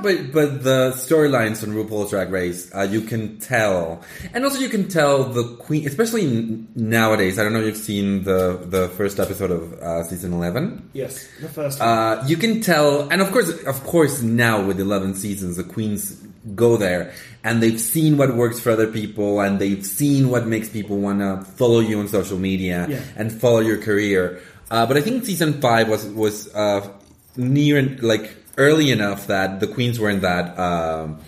[0.00, 4.02] but but the storylines on RuPaul's Drag Race, uh, you can tell,
[4.32, 7.38] and also you can tell the queen, especially n- nowadays.
[7.38, 10.88] I don't know if you've seen the the first episode of uh, season eleven.
[10.92, 11.88] Yes, the first one.
[11.88, 16.12] Uh, you can tell, and of course, of course, now with eleven seasons, the queens
[16.54, 17.12] go there,
[17.44, 21.20] and they've seen what works for other people, and they've seen what makes people want
[21.20, 23.00] to follow you on social media Yeah.
[23.16, 24.40] and follow your career.
[24.70, 26.88] Uh, but I think season five was was uh,
[27.36, 30.58] near like early enough that the queens weren't that.
[30.58, 31.20] Um,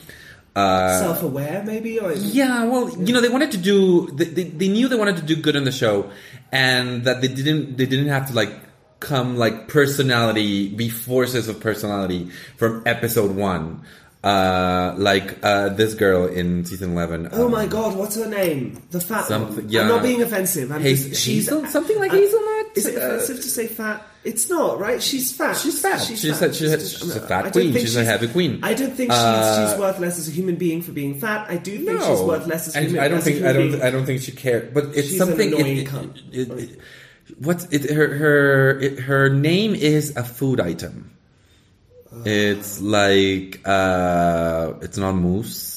[0.56, 1.98] uh, Self-aware, maybe?
[1.98, 4.10] Or, yeah, well, you know, they wanted to do.
[4.12, 6.10] They, they, they knew they wanted to do good on the show,
[6.52, 7.76] and that they didn't.
[7.76, 8.52] They didn't have to like
[9.00, 13.82] come like personality, be forces of personality from episode one.
[14.24, 17.28] Uh, like uh, this girl in season eleven.
[17.32, 18.80] Oh um, my god, what's her name?
[18.90, 19.68] The fat one.
[19.68, 19.82] yeah.
[19.82, 20.72] I'm not being offensive.
[20.72, 22.66] I'm just, she's Hazel- something like uh, hazelnut?
[22.74, 24.02] Is it Uh, offensive to say fat?
[24.24, 25.02] It's not, right?
[25.02, 25.58] She's fat.
[25.58, 25.98] She's fat.
[26.00, 26.48] She's fat.
[26.48, 27.72] a- she's just- she's a I fat queen.
[27.74, 28.60] think She's a heavy queen.
[28.62, 31.44] I don't think she's, Uh, she's worth less as a human being for being fat.
[31.50, 33.52] I do think No, she's worth less as human I don't as a think I
[33.52, 33.82] don't being.
[33.82, 34.72] I don't think she cared.
[34.72, 35.52] But it's She's something.
[35.52, 35.84] it-
[36.32, 36.78] it- it-
[37.38, 37.90] what's it?
[37.90, 41.10] Her her her name is a food item.
[42.24, 45.74] It's like uh, it's not mousse.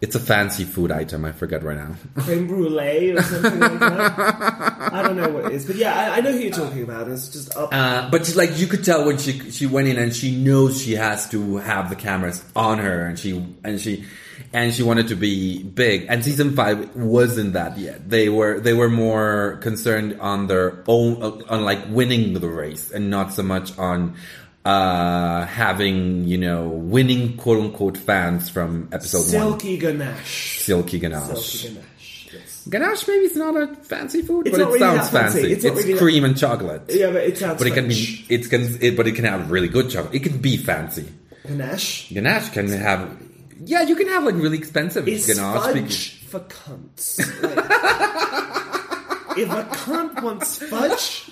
[0.00, 1.26] It's a fancy food item.
[1.26, 1.94] I forget right now.
[2.22, 4.18] creme brulee or something like that.
[4.92, 7.06] I don't know what it is, but yeah, I, I know who you're talking about.
[7.08, 7.68] It's just up.
[7.70, 10.94] Uh, but like you could tell when she she went in and she knows she
[10.94, 14.06] has to have the cameras on her and she and she
[14.52, 18.72] and she wanted to be big and season five wasn't that yet they were they
[18.72, 23.76] were more concerned on their own on like winning the race and not so much
[23.78, 24.16] on
[24.64, 30.60] uh having you know winning quote unquote fans from episode one Silky ganache.
[30.60, 31.86] silky ganache Silky ganache.
[32.32, 32.66] Yes.
[32.68, 35.52] ganache maybe it's not a fancy food It's but it really sounds fancy.
[35.52, 37.56] It's it's, really that- cream and chocolate Yeah, but it sounds.
[37.58, 38.28] but it can French.
[38.28, 40.14] be, it can, it, but it can have really good chocolate.
[40.14, 41.06] It can be fancy.
[41.46, 42.10] ganache.
[42.12, 43.16] Ganache can have,
[43.64, 45.62] yeah, you can have like really expensive Is ganache.
[45.62, 47.18] fudge because- for cunts?
[47.42, 47.56] Like,
[49.38, 51.30] if a cunt wants fudge,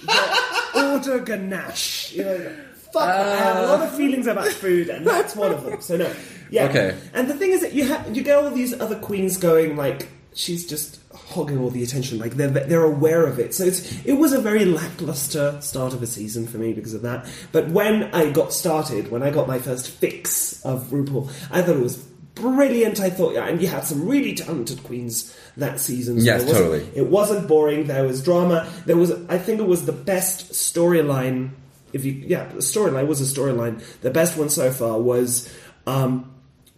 [0.75, 2.15] order ganache.
[2.15, 2.51] You know,
[2.93, 3.09] fuck.
[3.09, 3.97] I have a lot of uh.
[3.97, 5.81] feelings about food, and that's one of them.
[5.81, 6.13] So no,
[6.51, 6.69] yeah.
[6.69, 6.99] Okay.
[7.15, 10.09] And the thing is that you have you get all these other queens going like
[10.35, 12.19] she's just hogging all the attention.
[12.19, 13.55] Like they're they're aware of it.
[13.55, 17.03] So it's it was a very lackluster start of a season for me because of
[17.03, 17.27] that.
[17.53, 21.77] But when I got started, when I got my first fix of RuPaul, I thought
[21.77, 22.09] it was
[22.41, 23.01] brilliant.
[23.01, 26.21] I thought, yeah, and you had some really talented queens that season.
[26.21, 26.89] So Yes, it totally.
[26.95, 27.87] It wasn't boring.
[27.87, 28.71] There was drama.
[28.87, 31.51] There was, I think, it was the best storyline.
[31.93, 33.83] If you, yeah, the storyline was a storyline.
[34.01, 35.53] The best one so far was
[35.87, 36.31] um,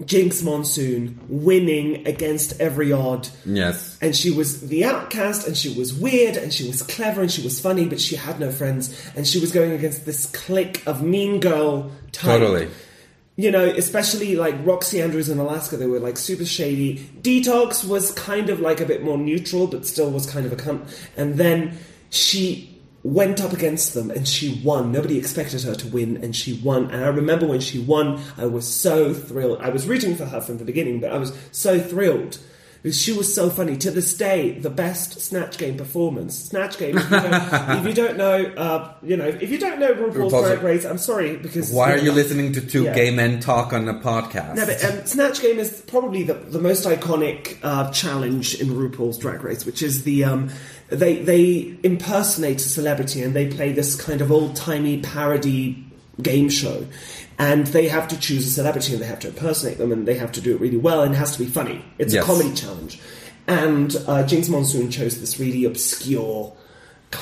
[0.03, 3.29] Jinkx Monsoon winning against every odd.
[3.45, 3.99] yes.
[4.01, 7.43] And she was the outcast, and she was weird, and she was clever, and she
[7.43, 11.03] was funny, but she had no friends, and she was going against this clique of
[11.03, 12.41] mean girl type.
[12.41, 12.69] Totally.
[13.37, 16.99] You know, especially like Roxxxy Andrews in Alaska, they were like super shady.
[17.23, 20.57] Detox was kind of like a bit more neutral, but still was kind of a
[20.57, 20.87] cunt.
[21.17, 21.79] And then
[22.11, 22.70] she
[23.03, 24.93] went up against them and she won.
[24.93, 26.91] Nobody expected her to win, and she won.
[26.91, 29.61] And I remember when she won, I was so thrilled.
[29.61, 32.39] I was rooting for her from the beginning, but I was so thrilled.
[32.91, 33.77] She was so funny.
[33.77, 36.35] To this day, the best Snatch Game performance.
[36.39, 37.35] Snatch Game, if you don't,
[37.79, 40.97] if you don't know, uh, you know, if you don't know RuPaul's Drag Race, I'm
[40.97, 41.71] sorry, because...
[41.71, 42.95] Why are you listening to two Yeah.
[42.95, 44.57] gay men talk on a podcast?
[44.57, 49.19] No, but um, Snatch Game is probably the, the most iconic uh, challenge in RuPaul's
[49.19, 50.49] Drag Race, which is the um,
[50.89, 55.85] they they impersonate a celebrity and they play this kind of old timey parody
[56.23, 56.87] game show,
[57.41, 60.15] and they have to choose a celebrity and they have to impersonate them and they
[60.23, 61.79] have to do it really well and it has to be funny.
[61.99, 62.23] It's Yes.
[62.23, 63.01] a comedy challenge,
[63.49, 66.53] and uh, Jinkx Monsoon chose this really obscure.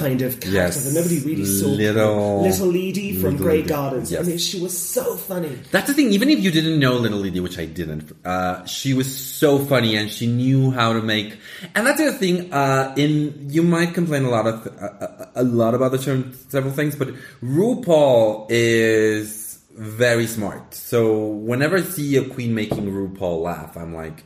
[0.05, 0.85] Kind of character Yes.
[0.85, 1.69] that nobody really saw.
[1.69, 3.69] Little- little Edie from Little Grey Edie.
[3.71, 4.11] Gardens.
[4.13, 4.21] Yes.
[4.21, 5.55] I mean, she was so funny.
[5.71, 6.13] That's the thing.
[6.13, 9.09] Even if you didn't know Little Lady, which I didn't, uh, she was
[9.41, 11.39] so funny and she knew how to make.
[11.75, 12.53] And that's the other thing.
[12.53, 16.35] Uh, in you might complain a lot of a, a, a lot about the term
[16.51, 17.09] several things, but
[17.43, 19.38] RuPaul is
[19.79, 20.75] very smart.
[20.75, 24.25] So whenever I see a queen making RuPaul laugh, I'm like.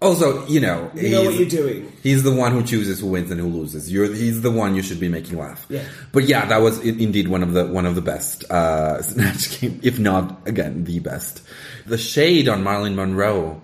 [0.00, 1.92] Also, you know, You know what he's- you're doing.
[2.04, 3.90] He's the one who chooses who wins and who loses.
[3.90, 5.66] You're he's the one you should be making laugh.
[5.68, 5.82] Yeah.
[6.12, 9.80] But yeah, that was indeed one of the one of the best uh, snatch game,
[9.82, 11.42] if not again the best.
[11.86, 13.60] The shade on Marilyn Monroe,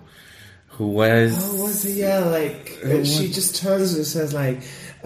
[0.71, 1.95] who was Oh, was it?
[1.95, 4.59] Yeah, like she just turns and says like.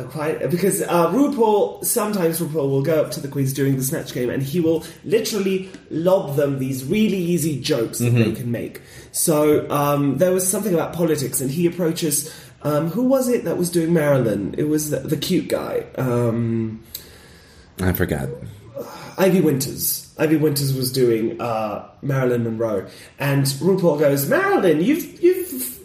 [0.09, 4.13] Quite because uh, RuPaul sometimes RuPaul will go up to the queens during the snatch
[4.13, 8.81] game and he will literally lob them these really easy jokes that they can make.
[9.11, 13.57] So um, there was something about politics and he approaches um, who was it that
[13.57, 14.55] was doing Marilyn?
[14.57, 16.83] It was the, the cute guy, um,
[17.79, 18.29] I forget.
[19.17, 20.13] Ivy Winters.
[20.17, 22.87] Ivy Winters was doing uh, Marilyn Monroe,
[23.19, 25.38] and RuPaul goes, "Marilyn, you've you've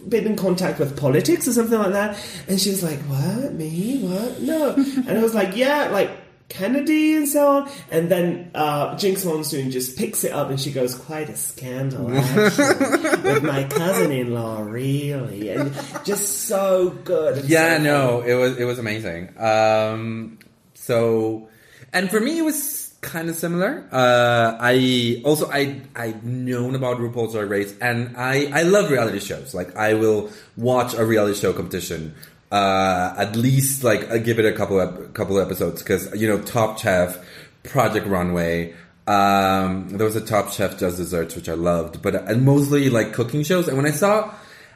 [0.07, 3.53] been in contact with politics or something like that," and she's like, "What?
[3.53, 4.01] Me?
[4.03, 4.41] What?
[4.41, 4.73] No?"
[5.07, 6.11] and I was like, "Yeah, like."
[6.47, 10.71] Kennedy and so on, and then uh, Jinkx Monsoon just picks it up and she
[10.71, 15.73] goes, "Quite a scandal, actually, with my cousin-in-law, really, and
[16.05, 19.33] just so good." Yeah, so no, it was it was amazing.
[19.39, 20.37] Um,
[20.75, 21.49] so,
[21.91, 23.87] and for me, it was kind of similar.
[23.91, 29.19] Uh, I also I I'd known about RuPaul's Drag Race, and I I love reality
[29.19, 29.53] shows.
[29.53, 32.15] Like I will watch a reality show competition.
[32.51, 36.27] Uh, at least like I give it a couple of couple of episodes because you
[36.27, 37.23] know Top Chef,
[37.63, 38.73] Project Runway.
[39.07, 43.13] Um, there was a Top Chef does desserts which I loved, but and mostly like
[43.13, 43.67] cooking shows.
[43.67, 44.33] And when I saw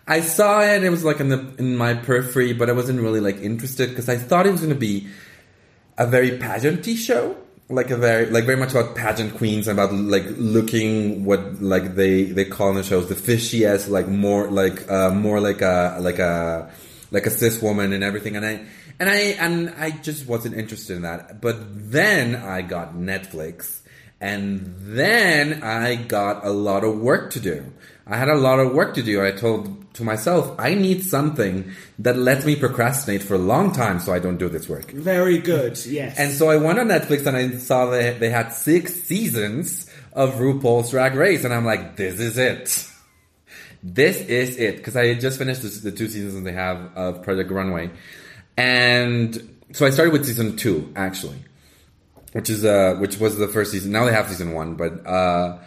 [0.09, 0.83] I saw it.
[0.83, 4.09] It was like in the in my periphery, but I wasn't really like interested because
[4.09, 5.07] I thought it was going to be
[5.99, 7.37] a very pageanty show,
[7.69, 11.95] like a very like very much about pageant queens and about like looking what like
[11.95, 15.97] they they call in the shows the fishiest, like more like uh, more like a
[16.01, 16.71] like a
[17.11, 18.35] like a cis woman and everything.
[18.35, 18.65] And I
[18.99, 21.41] and I and I just wasn't interested in that.
[21.41, 21.57] But
[21.91, 23.81] then I got Netflix,
[24.21, 27.65] and then I got a lot of work to do.
[28.05, 29.23] I had a lot of work to do.
[29.23, 33.99] I told to myself, I need something that lets me procrastinate for a long time
[33.99, 34.91] so I don't do this work.
[34.91, 36.17] Very good, yes.
[36.17, 40.35] And so I went on Netflix and I saw that they had six seasons of
[40.35, 42.87] RuPaul's Drag Race, and I'm like, this is it.
[43.81, 47.49] This is it because I had just finished the two seasons they have of Project
[47.51, 47.91] Runway,
[48.57, 51.37] and so I started with season two actually,
[52.33, 53.91] which is uh which was the first season.
[53.91, 55.57] Now they have season one, but uh,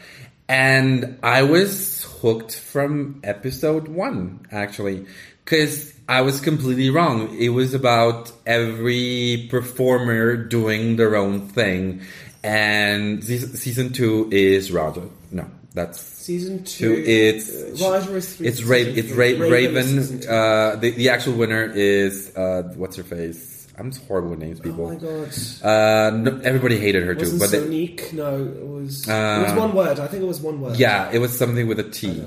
[0.48, 5.07] and I was hooked from episode one actually
[5.44, 7.37] because I was completely wrong.
[7.38, 12.03] It was about every performer doing their own thing,
[12.42, 15.09] and season, two is Raja.
[15.31, 17.03] No, that's season two, two.
[17.11, 18.46] It's uh, Raja is three.
[18.48, 19.11] it's Ra- it's.
[19.11, 19.85] Ra- Raven.
[19.85, 23.52] season uh, the the actual winner is uh, what's her face.
[23.79, 24.89] I'm just horrible with names, oh people.
[24.89, 25.29] my god.
[25.63, 28.13] Uh, no, everybody hated her too, Wasn't but they- Sonique?
[28.13, 29.09] No, it was.
[29.09, 29.99] it was one word.
[29.99, 30.77] I think it was one word.
[30.77, 32.23] yeah, it was something with a T.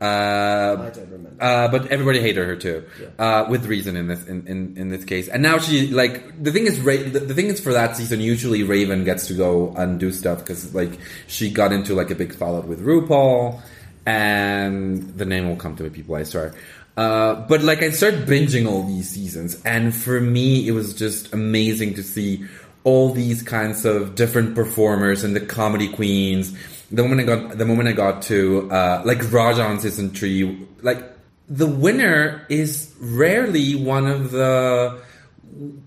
[0.00, 1.42] I Uh, don't remember.
[1.42, 2.84] uh, but everybody hated her too,
[3.18, 5.28] uh, with reason in this in, in, in this case.
[5.28, 8.20] And now she like the thing is Ra- the, the thing is for that season
[8.20, 12.14] usually Raven gets to go and do stuff because like she got into like a
[12.14, 13.62] big fallout with RuPaul,
[14.04, 16.16] and the name will come to me, people.
[16.16, 16.54] I swear.
[16.96, 21.32] Uh, but like I started binging all these seasons, and for me it was just
[21.32, 22.44] amazing to see
[22.84, 26.56] all these kinds of different performers and the comedy queens.
[26.90, 30.66] The moment I got the moment I got to uh, like Raja on season three,
[30.82, 31.02] like
[31.48, 35.02] the winner is rarely one of the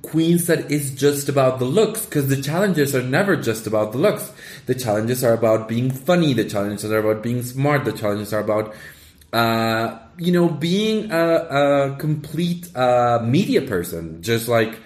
[0.02, 3.98] queens that is just about the looks because the challenges are never just about the
[3.98, 4.32] looks.
[4.66, 6.34] The challenges are about being funny.
[6.34, 7.86] The challenges are about being smart.
[7.86, 8.74] The challenges are about,
[9.34, 11.34] uh, you know, being a,
[11.92, 14.78] a complete uh, media person, just like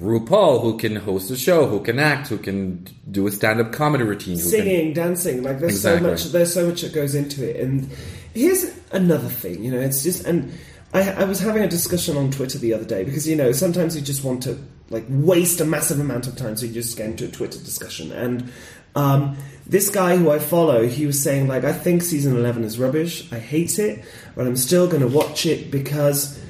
[0.00, 4.04] RuPaul, who can host a show, who can act, who can do a stand-up comedy
[4.04, 6.06] routine, who can Singing, dancing, like there's Exactly.
[6.06, 6.24] so much.
[6.32, 7.56] There's so much that goes into it.
[7.62, 7.88] And
[8.34, 9.62] here's another thing.
[9.62, 10.52] You know, it's just and.
[10.92, 13.94] I, I was having a discussion on Twitter the other day because you know sometimes
[13.94, 14.58] you just want to
[14.88, 18.10] like waste a massive amount of time, so you just get into a Twitter discussion.
[18.10, 18.50] And
[18.94, 22.78] um, this guy who I follow, he was saying like, I think season eleven is
[22.78, 23.32] rubbish.
[23.32, 26.40] I hate it, but I'm still going to watch it because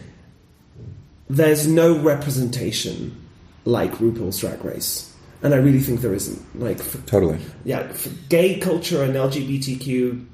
[1.29, 3.17] there's no representation
[3.65, 6.61] like RuPaul's Drag Race, and I really think there isn't.
[6.61, 7.39] Like, for, totally.
[7.65, 10.27] yeah, for gay culture and LGBTQ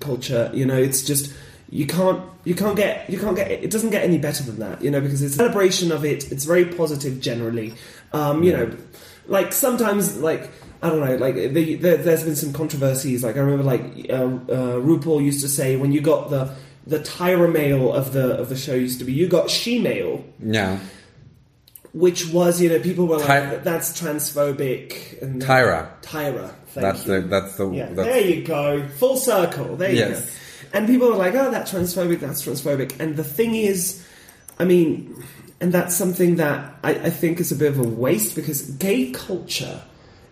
[0.00, 1.32] culture, you know, it's just
[1.68, 4.82] you can't you can't get you can't get it doesn't get any better than that,
[4.82, 6.30] you know, because it's a celebration of it.
[6.30, 7.74] It's very positive generally,
[8.12, 8.76] um, you know,
[9.26, 10.50] like sometimes like.
[10.82, 11.16] I don't know.
[11.16, 13.22] Like the, the, there's been some controversies.
[13.22, 16.54] Like I remember, like uh, uh, RuPaul used to say, when you got the
[16.86, 20.24] the Tyra male of the of the show used to be, you got she male,
[20.42, 20.78] Yeah,
[21.92, 25.90] which was you know people were like that's transphobic and Tyra.
[26.02, 27.20] Tyra Thank that's you.
[27.20, 28.86] the that's the Yeah, that's, there you go.
[28.98, 29.76] Full circle.
[29.76, 30.22] There you go.
[30.72, 32.98] And people are like, oh, that's transphobic, that's transphobic.
[33.00, 34.06] And the thing is,
[34.58, 35.24] I mean,
[35.60, 39.10] and that's something that I, I think is a bit of a waste because gay
[39.10, 39.82] culture,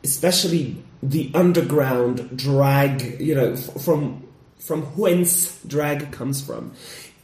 [0.04, 4.24] especially the underground drag, you know, f- from
[4.58, 6.72] from whence drag comes from,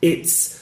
[0.03, 0.61] it's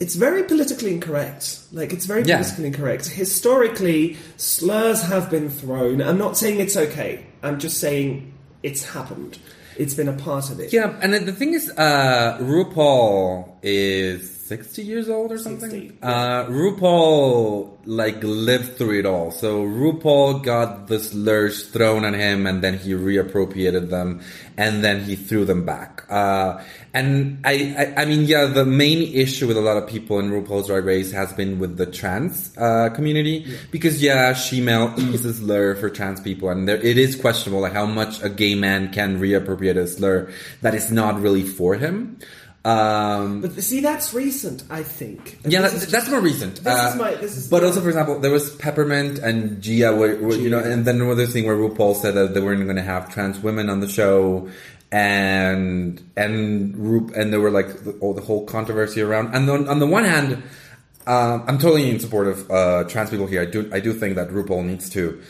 [0.00, 1.60] it's very politically incorrect.
[1.72, 2.38] Like it's very Yeah.
[2.38, 3.06] politically incorrect.
[3.08, 6.02] Historically, slurs have been thrown.
[6.02, 7.24] I'm not saying it's okay.
[7.42, 9.38] I'm just saying it's happened.
[9.78, 10.72] It's been a part of it.
[10.72, 15.70] Yeah, and the thing is, uh, RuPaul is sixty years old or something.
[15.70, 19.30] 60, Uh, RuPaul like lived through it all.
[19.30, 24.20] So RuPaul got the slurs thrown at him, and then he reappropriated them,
[24.56, 26.04] and then he threw them back.
[26.10, 26.62] Uh,
[26.94, 30.30] and I, I, I mean, yeah, the main issue with a lot of people in
[30.30, 35.32] RuPaul's Drag Race has been with the trans uh, community because yeah, she-male is a
[35.32, 38.92] slur for trans people, and there, it is questionable like how much a gay man
[38.92, 42.18] can reappropriate a slur that is not really for him.
[42.64, 44.62] Um, But see, that's recent.
[44.70, 45.38] I think.
[45.44, 46.56] yeah, This that, that's more recent.
[46.62, 47.14] This Uh, is my.
[47.16, 47.48] This is.
[47.48, 51.00] but also, for example, there was Peppermint and Gia, where, where, you know, and then
[51.00, 53.88] another thing where RuPaul said that they weren't going to have trans women on the
[53.88, 54.48] show,
[54.92, 59.34] and and Ru and there were like the, all the whole controversy around.
[59.34, 60.42] And on, on the one hand,
[61.08, 63.42] um, I'm totally in support of uh, trans people here.
[63.42, 65.20] I do I do think that RuPaul needs to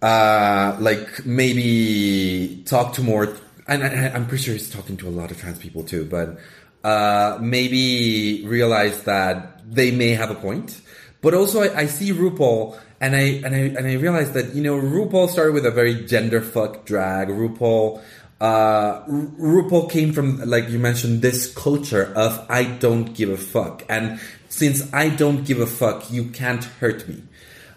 [0.00, 3.36] uh, like maybe talk to more.
[3.68, 6.38] And I, I'm pretty sure he's talking to a lot of trans people too, but
[6.84, 10.80] uh, maybe realize that they may have a point.
[11.20, 14.62] But also, I, I see RuPaul, and I and I and I realize that you
[14.62, 17.28] know RuPaul started with a very gender fuck drag.
[17.28, 18.00] RuPaul.
[18.40, 23.36] Uh, Ru- RuPaul came from, like you mentioned, this culture of I don't give a
[23.36, 24.18] fuck, and
[24.48, 27.22] since I don't give a fuck, you can't hurt me.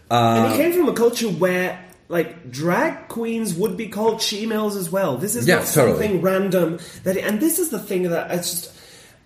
[0.09, 1.81] and it came from a culture where.
[2.07, 5.17] Like drag queens would be called she-males as well.
[5.17, 5.91] This is Yeah, not totally.
[5.93, 6.77] something random.
[7.03, 8.71] That and this is the thing that I just.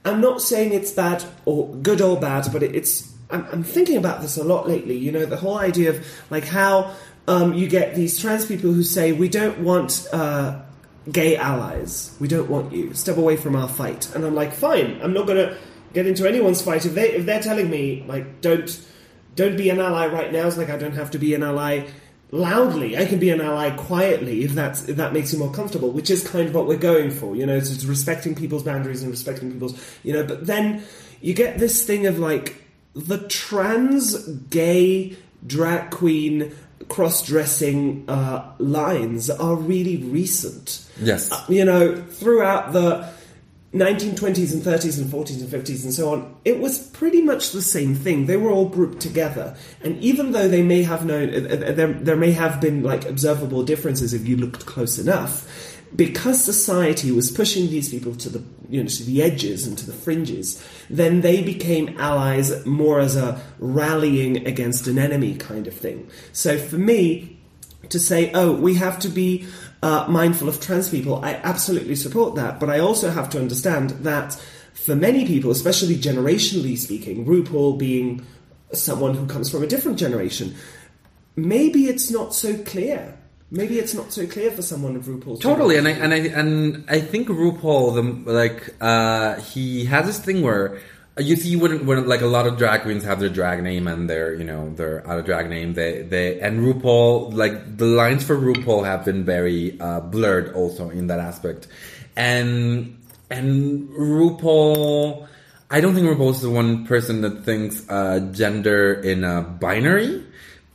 [0.06, 3.14] I'm not saying it's bad or good or bad, but it's.
[3.32, 4.97] I'm, I'm thinking about this a lot lately.
[4.97, 6.95] You know, the whole idea of like how
[7.28, 10.62] um, you get these trans people who say we don't want uh,
[11.12, 12.16] gay allies.
[12.20, 12.93] We don't want you.
[12.93, 14.14] Step away from our fight.
[14.16, 15.00] And I'm like, fine.
[15.02, 15.58] I'm not gonna
[15.93, 18.80] get into anyone's fight if they if they're telling me like don't
[19.36, 20.47] don't be an ally right now.
[20.47, 21.88] It's like I don't have to be an ally
[22.32, 22.98] loudly.
[22.98, 26.10] I can be an ally quietly if that's if that makes you more comfortable, which
[26.10, 27.36] is kind of what we're going for.
[27.36, 29.80] You know, it's respecting people's boundaries and respecting people's.
[30.04, 30.84] You know, but then
[31.22, 32.64] you get this thing of like
[32.96, 35.16] the trans gay
[35.46, 36.52] drag queen
[36.90, 41.32] cross-dressing uh, lines are really recent Yes.
[41.48, 43.08] you know, throughout the
[43.74, 47.61] 1920s and 30s and 40s and 50s and so on, it was pretty much the
[47.61, 48.26] same thing.
[48.26, 49.55] They were all grouped together.
[49.84, 53.05] And even though they may have known, uh, uh, there, there may have been like
[53.05, 58.43] observable differences if you looked close enough, because society was pushing these people to the,
[58.70, 63.15] you know, to the edges and to the fringes, then they became allies more as
[63.15, 66.09] a rallying against an enemy kind of thing.
[66.32, 67.39] So for me,
[67.89, 69.47] to say, oh, we have to be
[69.82, 72.60] uh, mindful of trans people, I absolutely support that.
[72.60, 74.34] But I also have to understand that
[74.74, 78.26] for many people, especially generationally speaking, RuPaul being
[78.74, 80.56] someone who comes from a different generation,
[81.36, 83.16] maybe it's not so clear.
[83.52, 86.86] Maybe it's not so clear for someone of RuPaul's Totally, and I and I and
[86.88, 90.80] I think RuPaul, the like, uh, he has this thing where
[91.20, 94.09] you see when when like a lot of drag queens have their drag name and
[94.09, 98.36] their you know their other drag name, they they and RuPaul like the lines for
[98.36, 101.67] RuPaul have been very uh, blurred also in that aspect,
[102.15, 102.97] and
[103.30, 105.28] and RuPaul.
[105.72, 110.24] I don't think RuPaul is the one person that thinks uh, gender in a binary,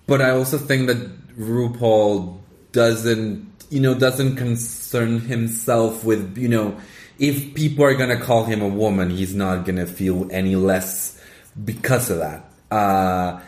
[0.07, 2.39] but I also think that RuPaul
[2.71, 6.77] doesn't, you know, doesn't concern himself with, you know,
[7.19, 11.21] if people are gonna call him a woman, he's not gonna feel any less
[11.65, 12.45] because of that.
[12.71, 13.41] Uh,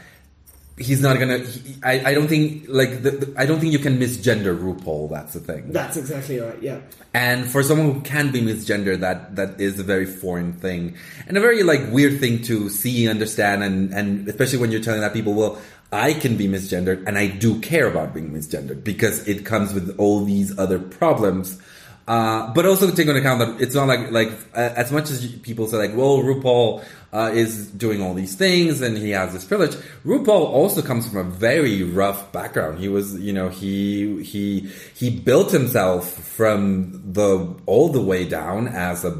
[0.78, 1.38] he's not gonna.
[1.38, 5.10] He, I, I don't think like the, the- I don't think you can misgender RuPaul.
[5.10, 5.72] That's the thing.
[5.72, 6.80] That's exactly right, yeah.
[7.14, 10.96] And for someone who can be misgendered, that that is a very foreign thing
[11.26, 15.00] and a very like weird thing to see, understand, and and especially when you're telling
[15.00, 15.58] that people, well,
[15.90, 19.96] I can be misgendered, and I do care about being misgendered because it comes with
[19.98, 21.60] all these other problems.
[22.08, 25.66] Uh, but also take into account that it's not like like as much as people
[25.66, 29.74] say like, well, RuPaul uh, is doing all these things and he has this privilege.
[30.04, 32.78] RuPaul also comes from a very rough background.
[32.78, 38.68] He was, you know, he he he built himself from the all the way down
[38.68, 39.10] as a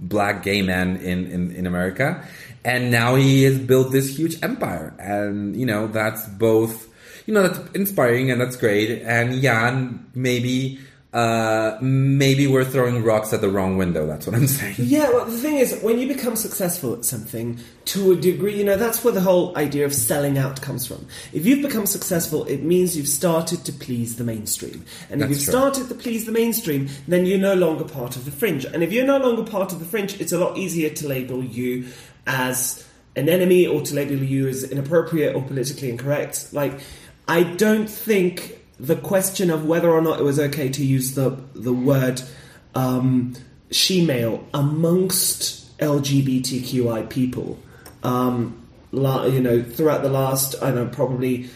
[0.00, 2.24] black gay man in in, in America,
[2.64, 4.94] and now he has built this huge empire.
[5.00, 6.86] And you know, that's both
[7.26, 9.02] you know that's inspiring and that's great.
[9.02, 10.78] And yeah, maybe
[11.10, 14.06] uh, maybe we're throwing rocks at the wrong window.
[14.06, 14.74] That's what I'm saying.
[14.78, 18.64] Yeah, well, the thing is, when you become successful at something, to a degree, you
[18.64, 21.06] know, that's where the whole idea of selling out comes from.
[21.32, 24.84] If you've become successful, it means you've started to please the mainstream.
[25.08, 25.52] And if you've true.
[25.52, 28.66] started to please the mainstream, then you're no longer part of the fringe.
[28.66, 31.42] And if you're no longer part of the fringe, it's a lot easier to label
[31.42, 31.86] you
[32.26, 32.86] as
[33.16, 36.52] an enemy or to label you as inappropriate or politically incorrect.
[36.52, 36.78] Like,
[37.26, 41.30] I don't think the question of whether or not it was okay to use the
[41.54, 42.22] the word
[42.74, 43.34] um,
[43.70, 47.58] she-male amongst LGBTQI people,
[48.02, 51.50] um, la- you know, throughout the last, I don't know, probably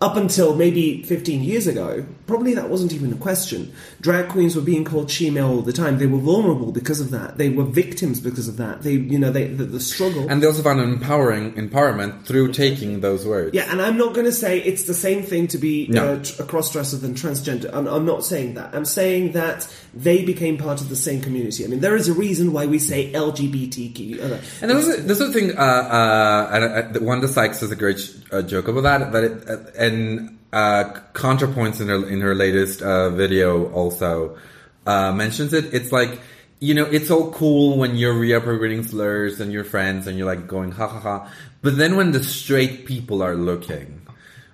[0.00, 3.72] up until maybe 15 years ago, probably that wasn't even a question.
[4.00, 5.98] Drag queens were being called she-male all the time.
[5.98, 7.38] They were vulnerable because of that.
[7.38, 8.82] They were victims because of that.
[8.82, 10.28] They, you know, they, the, the struggle.
[10.30, 13.54] And they also found empowering empowerment through taking those words.
[13.54, 16.14] Yeah, and I'm not going to say it's the same thing to be No.
[16.14, 17.72] uh, a cross-dresser than transgender.
[17.72, 18.74] I'm, I'm not saying that.
[18.74, 21.64] I'm saying that they became part of the same community.
[21.64, 24.20] I mean, there is a reason why we say LGBTQ.
[24.20, 25.56] Uh, And there's a, there's a thing.
[25.56, 28.00] Uh, uh, and, uh, Wanda Sykes has a great
[28.30, 29.12] uh, joke about that.
[29.12, 34.38] That it, uh, and uh, ContraPoints in her in her latest uh, video also
[34.86, 35.72] uh, mentions it.
[35.74, 36.20] It's like
[36.60, 40.48] you know, it's all cool when you're reappropriating slurs and your friends and you're like
[40.48, 41.32] going ha ha ha.
[41.62, 44.06] But then when the straight people are looking,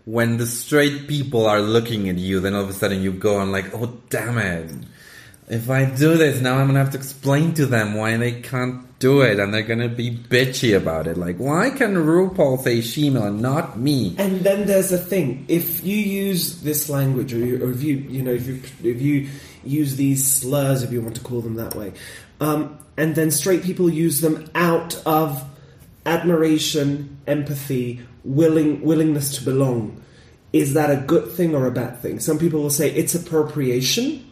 [0.05, 3.41] when the straight people are looking at you, then all of a sudden you go
[3.41, 4.71] and like, oh damn it.
[5.49, 8.94] If I do this, now I'm gonna have to explain to them why they can't
[9.05, 11.19] do it, and they're gonna be bitchy about it.
[11.19, 14.15] Like, why can RuPaul say not me?
[14.17, 17.97] And then there's a thing: if you use this language, or, you, or if you,
[17.97, 19.29] you know, if you if you
[19.63, 21.93] use these slurs, if you want to call them that way,
[22.41, 25.45] um, and then straight people use them out of
[26.07, 30.03] admiration, empathy, willing willingness to belong,
[30.55, 32.21] is that a good thing or a bad thing?
[32.21, 34.25] Some people will say it's appropriation.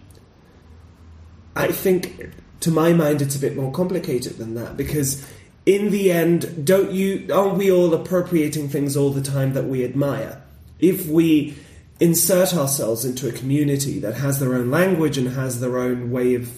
[1.55, 2.33] I think,
[2.63, 5.27] to my mind, it's a bit more complicated than that because,
[5.67, 9.85] in the end, don't you aren't we all appropriating things all the time that we
[9.85, 10.43] admire?
[10.79, 11.57] If we
[12.01, 16.35] insert ourselves into a community that has their own language and has their own way
[16.35, 16.51] of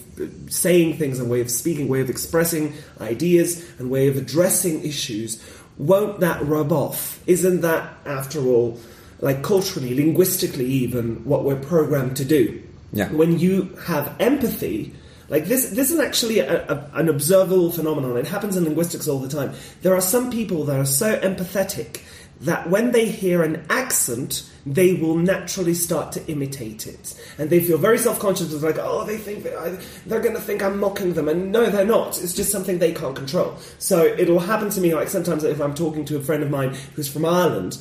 [0.49, 5.39] saying things and way of speaking, way of expressing ideas and way of addressing issues,
[5.77, 7.21] won't that rub off?
[7.27, 8.79] Isn't that, after all,
[9.19, 12.63] like culturally, linguistically, even what we're programmed to do?
[12.91, 13.11] Yeah.
[13.11, 14.95] When you have empathy,
[15.27, 18.17] like this, this is actually a, a, an observable phenomenon.
[18.17, 19.53] It happens in linguistics all the time.
[19.81, 22.01] There are some people that are so empathetic
[22.41, 27.61] that when they hear an accent, they will naturally start to imitate it, and they
[27.61, 28.51] feel very self-conscious.
[28.51, 31.51] It's like, oh, they think that I, they're going to think I'm mocking them, and
[31.51, 32.21] no, they're not.
[32.21, 33.55] It's just something they can't control.
[33.79, 36.75] So it'll happen to me, like sometimes if I'm talking to a friend of mine
[36.95, 37.77] who's from Ireland.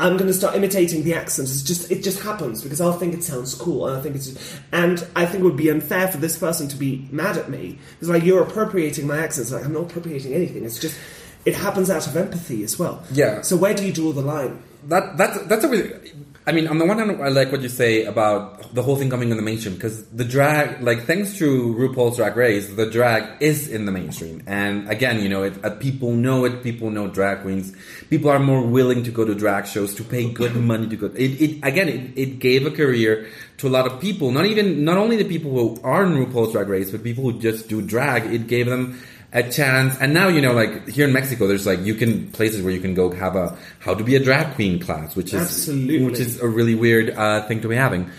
[0.00, 1.48] I'm going to start imitating the accent.
[1.48, 4.60] It's just it just happens because I'll think it sounds cool, and I think it's
[4.70, 7.78] and I think it would be unfair for this person to be mad at me
[8.00, 9.46] It's like you're appropriating my accent.
[9.46, 10.64] It's like I'm not appropriating anything.
[10.64, 10.98] It's just
[11.44, 13.02] it happens out of empathy as well.
[13.10, 13.42] Yeah.
[13.42, 14.62] So where do you draw the line?
[14.84, 16.12] That that's that's a really.
[16.48, 19.10] I mean, on the one hand, I like what you say about the whole thing
[19.10, 23.42] coming in the mainstream because the drag, like, thanks to RuPaul's Drag Race, the drag
[23.42, 24.42] is in the mainstream.
[24.46, 26.62] And again, you know, it, uh, people know it.
[26.62, 27.76] People know drag queens.
[28.08, 31.06] People are more willing to go to drag shows to pay good money to go.
[31.08, 33.28] It, it again, it, it gave a career
[33.58, 34.30] to a lot of people.
[34.30, 37.38] Not even not only the people who are in RuPaul's Drag Race, but people who
[37.38, 38.32] just do drag.
[38.32, 38.98] It gave them
[39.32, 39.98] a chance.
[40.00, 42.80] And now, you know, like here in Mexico, there's like you can places where you
[42.80, 46.04] can go have a how to be a drag queen class, which is Absolutely.
[46.04, 48.10] which is a really weird uh, thing to be having.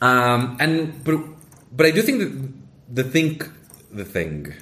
[0.00, 1.18] Um, and but
[1.72, 2.52] but I do think that
[2.94, 3.40] the thing
[3.92, 4.54] the thing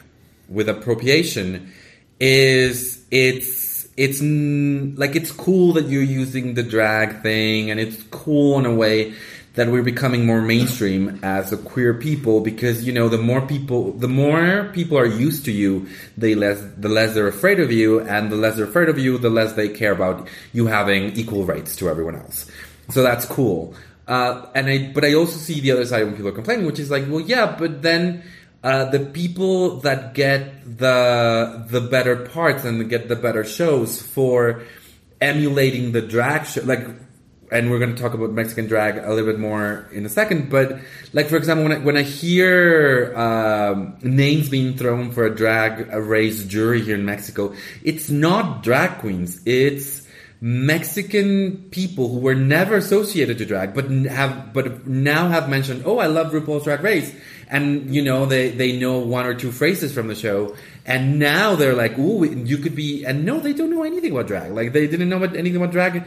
[0.48, 1.72] with appropriation
[2.20, 8.58] is it's it's like it's cool that you're using the drag thing, and it's cool
[8.58, 9.14] in a way
[9.54, 13.92] that we're becoming more mainstream as a queer people because you know the more people
[13.92, 15.86] the more people are used to you
[16.16, 19.16] they less the less they're afraid of you and the less they're afraid of you
[19.16, 22.50] the less they care about you having equal rights to everyone else.
[22.90, 23.74] So that's cool.
[24.06, 26.78] Uh, and I but I also see the other side when people are complaining which
[26.78, 28.22] is like well yeah but then
[28.62, 34.62] uh, the people that get the the better parts and get the better shows for
[35.20, 36.86] emulating the drag show like
[37.50, 40.50] and we're going to talk about Mexican drag a little bit more in a second.
[40.50, 40.78] But
[41.12, 45.88] like for example, when I, when I hear um, names being thrown for a drag
[45.92, 49.40] a race jury here in Mexico, it's not drag queens.
[49.46, 50.04] It's
[50.40, 55.98] Mexican people who were never associated to drag, but have but now have mentioned, "Oh,
[55.98, 57.14] I love RuPaul's Drag Race,"
[57.48, 61.54] and you know they they know one or two phrases from the show, and now
[61.54, 64.52] they're like, "Ooh, you could be," and no, they don't know anything about drag.
[64.52, 66.04] Like they didn't know anything about drag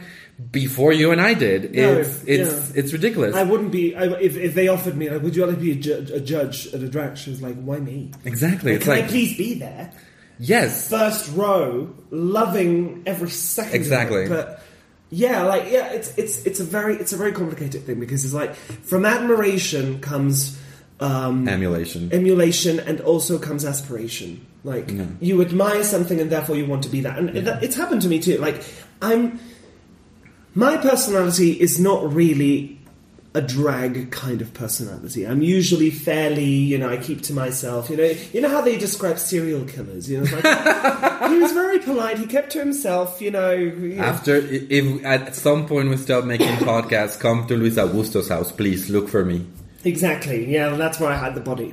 [0.50, 1.74] before you and I did.
[1.74, 2.72] No, It's it's yeah.
[2.82, 3.34] it's ridiculous.
[3.34, 5.10] I wouldn't be I, if, if they offered me.
[5.10, 7.30] Like, would you like to be a, ju- a judge at a drag show?
[7.32, 8.12] It's like, why me?
[8.24, 8.72] exactly.
[8.72, 9.90] Like, It's can like I please be there?
[10.38, 13.70] yes, First row, loving every second.
[13.70, 13.78] of it.
[13.78, 14.28] Exactly.
[14.28, 14.62] But
[15.10, 18.34] yeah, like yeah, it's it's it's a very it's a very complicated thing because it's
[18.34, 20.58] like from admiration comes
[21.00, 22.12] um, emulation.
[22.12, 24.44] emulation and also comes aspiration.
[24.64, 25.06] Like Yeah.
[25.20, 27.18] you admire something and therefore you want to be that.
[27.18, 28.38] And that, it's happened to me too.
[28.38, 28.62] Like
[29.00, 29.38] I'm,
[30.58, 32.80] my personality is not really
[33.32, 35.24] a drag kind of personality.
[35.24, 37.88] I'm usually fairly, you know, I keep to myself.
[37.88, 40.10] You know, you know how they describe serial killers.
[40.10, 42.18] You know, like, he was very polite.
[42.18, 43.22] He kept to himself.
[43.22, 43.52] You know.
[43.52, 44.02] you know.
[44.02, 48.90] After, if at some point we start making podcasts, come to Luis Augusto's house, please
[48.90, 49.46] look for me.
[49.84, 50.52] Exactly.
[50.52, 51.72] Yeah, that's where I had the body.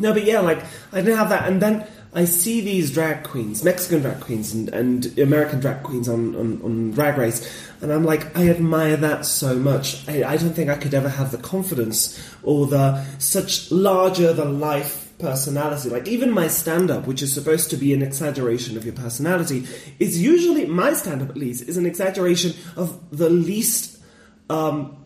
[0.00, 0.62] No, but yeah, like
[0.92, 1.86] I didn't have that, and then
[2.18, 6.60] I see these drag queens, Mexican drag queens, and, and American drag queens on, on
[6.62, 7.48] on Drag Race,
[7.80, 10.08] and I'm like, I admire that so much.
[10.08, 14.58] I, I don't think I could ever have the confidence or the such larger than
[14.58, 15.90] life personality.
[15.90, 19.68] Like even my stand up, which is supposed to be an exaggeration of your personality,
[20.00, 24.02] is usually my stand up at least is an exaggeration of the least
[24.50, 24.96] um,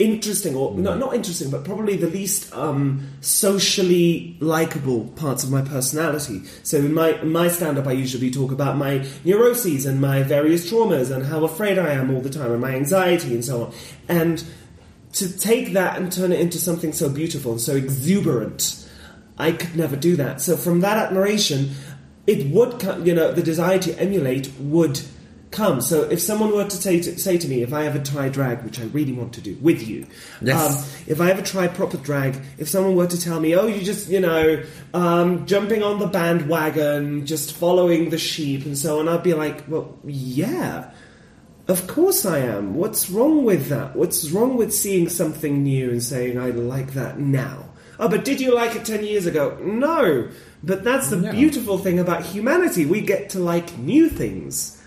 [0.00, 5.60] interesting or no, not interesting but probably the least um, socially likable parts of my
[5.60, 6.42] personality.
[6.62, 10.70] So in my in my stand-up i usually talk about my neuroses and my various
[10.70, 13.74] traumas and how afraid i am all the time and my anxiety and so on.
[14.08, 14.42] And
[15.12, 18.88] to take that and turn it into something so beautiful and so exuberant
[19.38, 20.40] i could never do that.
[20.40, 21.74] So from that admiration
[22.26, 25.00] it would you know the desire to emulate would
[25.50, 28.28] come so if someone were to say to, say to me if i ever try
[28.28, 30.06] drag which i really want to do with you
[30.40, 30.60] Yes.
[30.60, 33.82] um, if I ever try proper drag, if someone were to tell me, oh, you
[33.82, 34.62] just, you know,
[34.94, 39.64] um, jumping on the bandwagon, just following the sheep and so on, I'd be like,
[39.68, 40.90] well, yeah,
[41.68, 42.74] of course I am.
[42.74, 43.96] What's wrong with that?
[43.96, 47.68] What's wrong with seeing something new and saying, I like that now?
[47.98, 49.58] Oh, but did you like it 10 years ago?
[49.60, 50.28] No.
[50.62, 52.86] But that's the beautiful thing about humanity.
[52.86, 54.79] We get to like new things.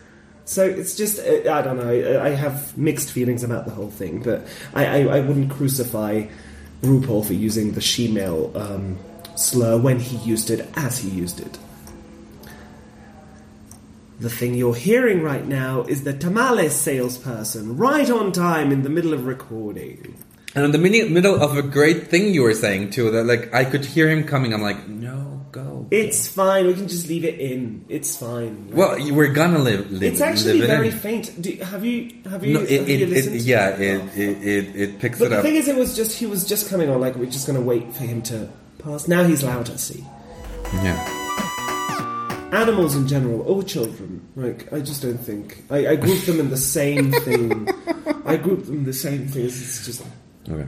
[0.46, 4.22] So it's just, uh, I don't know, I have mixed feelings about the whole thing,
[4.22, 6.26] but I, I, I wouldn't crucify
[6.82, 9.00] RuPaul for using the she-male um,
[9.36, 11.58] slur when he used it as he used it.
[14.20, 18.90] The thing you're hearing right now is the tamales salesperson, right on time in the
[18.90, 20.16] middle of recording.
[20.56, 23.54] And in the mini- middle of a great thing you were saying too, that like
[23.54, 24.54] I could hear him coming.
[24.54, 25.23] I'm like, no.
[25.92, 27.86] It's fine, we can just leave it in.
[27.90, 28.70] It's fine.
[28.72, 29.92] well, you we're gonna live.
[29.92, 30.94] live it's actually live very in.
[30.98, 31.42] faint.
[31.42, 33.36] Do, have you have you, No, have it, you it, listened?
[33.38, 35.44] it, yeah, it, it, it, it picks But it up.
[35.44, 37.00] the thing is, it was just he was just coming on.
[37.02, 39.08] Like we're just to wait for him to pass.
[39.08, 39.78] Now he's louder.
[39.78, 40.04] See,
[40.74, 42.50] yeah.
[42.52, 44.22] animals in general, or children.
[44.36, 47.68] Like I just don't think I, I group them in the same thing.
[48.26, 49.46] I group them in the same thing.
[49.46, 50.04] It's just.
[50.50, 50.68] Okay.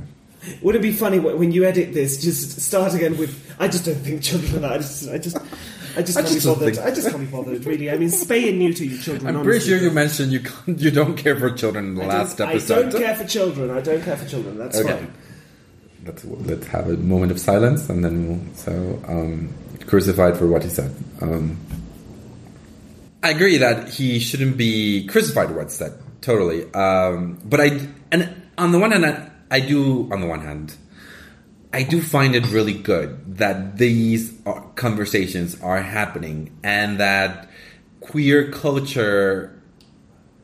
[0.61, 2.21] Would it be funny when you edit this?
[2.21, 4.65] Just start again with I just don't think children.
[4.65, 5.37] Are, I just I just.
[5.97, 6.75] I just I can't just be bothered.
[6.75, 7.89] think- I just can't be bothered, really.
[7.89, 9.33] I mean, spay and neuter your children.
[9.37, 12.07] I'm pretty sure you mentioned you can't, you don't care for children in the I
[12.07, 12.87] last episode.
[12.87, 13.71] I don't care for children.
[13.71, 14.57] I don't care for children.
[14.57, 14.89] That's Okay.
[14.91, 15.13] fine.
[16.05, 19.53] Let's let's have a moment of silence and then we'll, so um,
[19.87, 20.93] crucified for what he said.
[21.21, 21.57] Um,
[23.23, 25.93] I agree that he shouldn't be crucified for what he said.
[26.21, 26.71] Totally.
[26.73, 30.75] Um, but I and on the one hand, I, I do on the one hand.
[31.75, 34.33] I do find it really good that these
[34.75, 37.49] conversations are happening and that
[37.99, 39.61] queer culture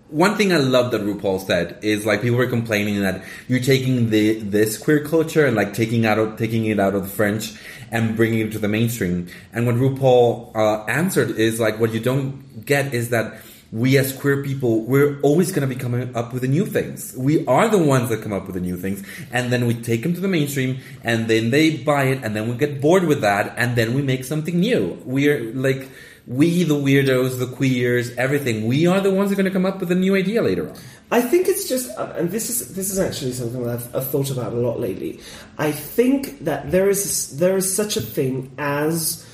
[0.09, 4.09] one thing I love that RuPaul said is like people were complaining that you're taking
[4.09, 7.53] the this queer culture and like taking out of, taking it out of the French
[7.91, 9.29] and bringing it to the mainstream.
[9.53, 13.39] And what RuPaul uh, answered is like what you don't get is that
[13.71, 17.15] we as queer people we're always going to be coming up with the new things.
[17.15, 20.03] We are the ones that come up with the new things, and then we take
[20.03, 23.21] them to the mainstream, and then they buy it, and then we get bored with
[23.21, 25.01] that, and then we make something new.
[25.05, 25.89] We're like
[26.27, 29.65] we, the weirdos, the queers, everything, we are the ones that are going to come
[29.65, 30.77] up with a new idea later on.
[31.09, 34.09] I think it's just, uh, and this is this is actually something that I've, I've
[34.09, 35.19] thought about a lot lately.
[35.57, 39.25] I think that there is there is such a thing as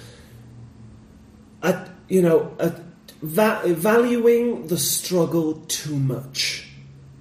[1.62, 2.74] a you know a
[3.22, 6.68] va- valuing the struggle too much.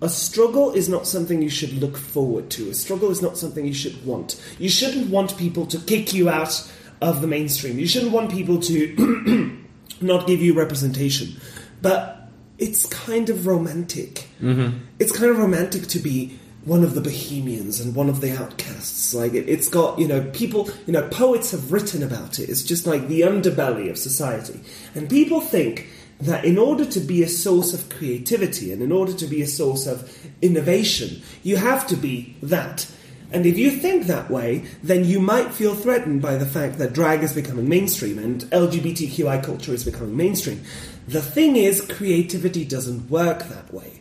[0.03, 2.69] A struggle is not something you should look forward to.
[2.69, 4.41] A struggle is not something you should want.
[4.59, 6.71] You shouldn't want people to kick you out
[7.01, 7.79] of the mainstream.
[7.79, 9.59] You shouldn't want people to
[10.01, 11.41] not give you representation.
[11.81, 12.29] But
[12.59, 14.29] it's kind of romantic.
[14.41, 14.79] Mm-hmm.
[14.99, 19.15] It's kind of romantic to be one of the bohemians and one of the outcasts.
[19.15, 22.51] Like it, it's got you know people you know poets have written about it.
[22.51, 24.61] It's just like the underbelly of society,
[24.95, 25.87] and people think
[26.21, 29.47] that in order to be a source of creativity and in order to be a
[29.47, 30.11] source of
[30.43, 32.91] innovation, you have to be that.
[33.33, 36.95] And if you think that way, then you might feel threatened by the fact that
[36.95, 40.63] drag is becoming mainstream and LGBTQI culture is becoming mainstream.
[41.07, 44.01] The thing is, creativity doesn't work that way.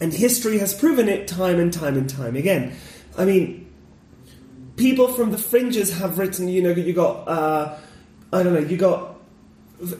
[0.00, 2.76] And history has proven it time and time and time again.
[3.16, 3.72] I mean,
[4.76, 7.76] people from the fringes have written, you know, you got, uh,
[8.32, 9.14] I don't know, you got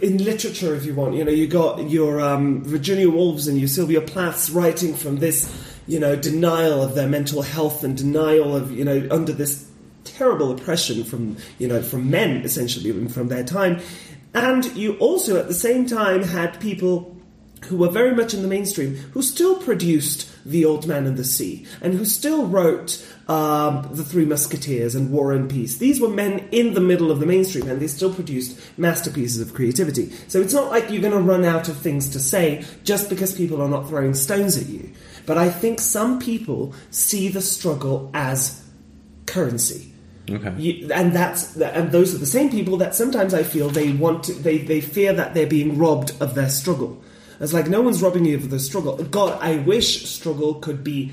[0.01, 3.69] in literature, if you want, you know, you got your um, Virginia Woolfs and your
[3.69, 5.53] Sylvia Plaths writing from this,
[5.87, 9.69] you know, denial of their mental health and denial of, you know, under this
[10.05, 13.81] terrible oppression from, you know, from men essentially from their time.
[14.33, 17.14] And you also at the same time had people
[17.69, 21.25] who were very much in the mainstream, who still produced The Old Man and the
[21.25, 25.79] Sea, and who still wrote um, The Three Musketeers and War and Peace.
[25.79, 29.55] These were men in the middle of the mainstream, and they still produced masterpieces of
[29.55, 30.11] creativity.
[30.29, 33.35] So it's not like you're going to run out of things to say just because
[33.35, 34.91] people are not throwing stones at you.
[35.27, 38.63] But I think some people see the struggle as
[39.27, 39.93] currency.
[40.31, 40.55] Okay.
[40.57, 44.25] You, and that's and those are the same people that sometimes I feel they want
[44.25, 47.03] to, they they fear that they're being robbed of their struggle.
[47.41, 48.97] It's like no one's robbing you of the struggle.
[48.97, 51.13] God, I wish struggle could be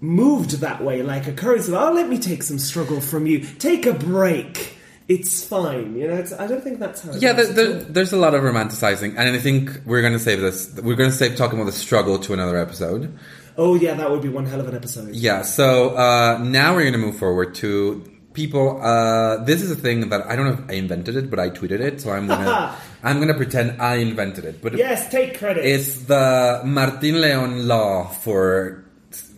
[0.00, 1.72] moved that way, like a currency.
[1.74, 3.40] Oh, let me take some struggle from you.
[3.40, 4.76] Take a break.
[5.06, 6.14] It's fine, you know.
[6.14, 7.12] It's, I don't think that's how.
[7.14, 10.40] yeah, there, there, there's a lot of romanticizing, and I think we're going to save
[10.40, 10.72] this.
[10.76, 13.18] We're going to save talking about the struggle to another episode.
[13.56, 15.14] Oh yeah, that would be one hell of an episode.
[15.14, 15.42] Yeah.
[15.42, 18.02] So uh, now we're going to move forward to
[18.34, 18.82] people.
[18.82, 21.50] Uh, this is a thing that I don't know if I invented it, but I
[21.50, 24.60] tweeted it, so I'm gonna I'm gonna pretend I invented it.
[24.60, 25.64] But yes, take credit.
[25.64, 28.84] It's the Martin Leon law for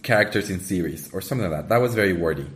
[0.02, 1.68] characters in series or something like that.
[1.68, 2.48] That was very wordy.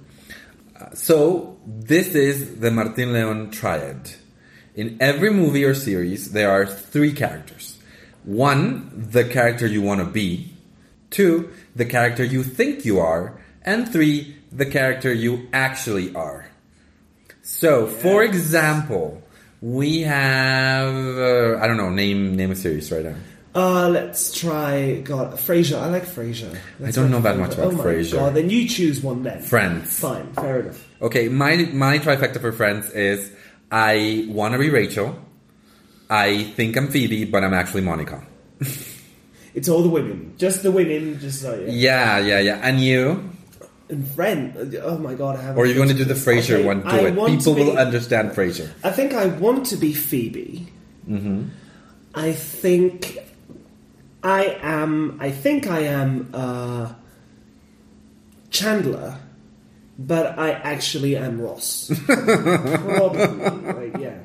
[0.79, 4.11] Uh, so this is the Martin Leon triad.
[4.75, 7.79] In every movie or series, there are three characters.
[8.25, 10.55] One, the character you want to be.
[11.11, 13.41] Two, the character you think you are.
[13.63, 16.47] And three, the character you actually are.
[17.43, 19.23] So, for example,
[19.61, 23.17] we have uh, I don't know name name a series right now.
[23.53, 25.81] Uh, let's try God Frasier.
[25.81, 26.57] I like Frasier.
[26.85, 28.15] I don't know that much about oh Frasier.
[28.15, 29.43] God, then you choose one then.
[29.43, 29.99] Friends.
[29.99, 30.87] Fine, fair enough.
[31.03, 33.33] Okay, my my trifecta for Friends is
[33.71, 35.19] I want to be Rachel.
[36.09, 38.25] I think I'm Phoebe, but I'm actually Monica.
[39.53, 41.19] It's all the women, just the women.
[41.19, 42.19] Just so yeah.
[42.19, 42.61] Yeah, yeah, yeah.
[42.63, 43.31] And you?
[43.91, 45.59] And friend, oh my God, I have.
[45.59, 46.83] Or you're going to do the Frasier Okay, one?
[46.83, 47.15] Do I it.
[47.27, 48.71] People be- will understand Frasier.
[48.85, 50.69] I think I want to be Phoebe.
[51.09, 51.49] Mm-hmm.
[52.15, 53.19] I think
[54.23, 55.19] I am.
[55.21, 56.93] I think I am uh,
[58.51, 59.19] Chandler,
[59.99, 61.91] but I actually am Ross.
[62.07, 63.27] Probably,
[63.73, 64.19] like, yeah.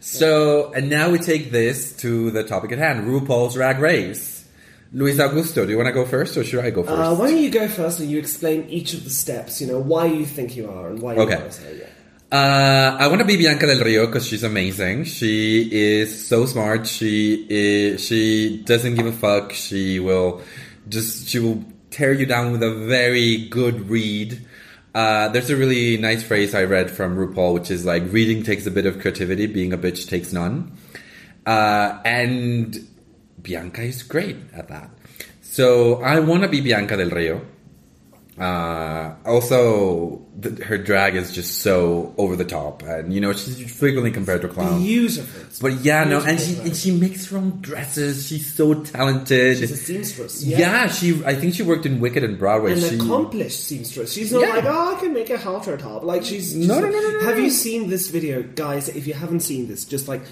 [0.00, 4.33] So, and now we take this to the topic at hand: RuPaul's Drag Race.
[4.94, 6.96] Luis Augusto, do you want to go first, or should I go first?
[6.96, 9.60] Uh, why don't you go first and you explain each of the steps?
[9.60, 11.34] You know why you think you are and why you Okay.
[11.34, 11.50] are.
[11.50, 11.86] So, yeah.
[12.30, 15.04] Uh, I want to be Bianca Del Rio because she's amazing.
[15.04, 16.86] She is so smart.
[16.86, 19.52] She is, she doesn't give a fuck.
[19.52, 20.42] She will
[20.88, 24.40] just she will tear you down with a very good read.
[24.94, 28.64] Uh, there's a really nice phrase I read from RuPaul, which is like reading takes
[28.66, 30.72] a bit of creativity, being a bitch takes none.
[31.46, 32.76] Uh, and
[33.44, 34.90] Bianca is great at that.
[35.42, 37.42] So I want to be Bianca Del Rio.
[38.36, 43.72] Uh, also, th- her drag is just so over the top, and you know she's
[43.78, 44.82] frequently compared to a clown.
[44.82, 45.44] Beautiful.
[45.62, 48.26] But yeah, no, and she and she makes her own dresses.
[48.26, 49.58] She's so talented.
[49.58, 50.42] She's a seamstress.
[50.42, 50.88] yeah.
[50.88, 51.24] she.
[51.24, 52.72] I think she worked in Wicked and Broadway.
[52.72, 54.12] an she, accomplished seamstress.
[54.12, 54.54] She's not Yeah.
[54.54, 56.02] like, oh, I can make a halter top.
[56.02, 56.56] Like she's.
[56.56, 57.44] No, just no, no, no, no, Have no.
[57.44, 58.88] you seen this video, guys?
[58.88, 60.22] If you haven't seen this, just like,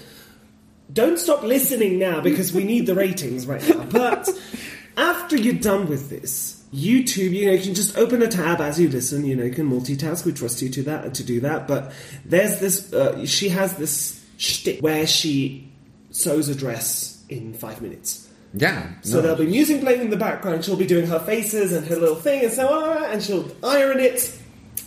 [0.91, 3.83] don't stop listening now because we need the ratings right now.
[3.85, 4.29] But
[4.97, 8.79] after you're done with this, YouTube, you know, you can just open a tab as
[8.79, 9.25] you listen.
[9.25, 10.25] You know, you can multitask.
[10.25, 11.67] We trust you to that to do that.
[11.67, 11.93] But
[12.25, 12.91] there's this.
[12.91, 15.71] Uh, she has this shtick where she
[16.09, 18.27] sews a dress in five minutes.
[18.53, 18.91] yeah.
[19.01, 19.21] So no.
[19.21, 20.65] there'll be music playing in the background.
[20.65, 23.99] She'll be doing her faces and her little thing, and so on, and she'll iron
[23.99, 24.37] it,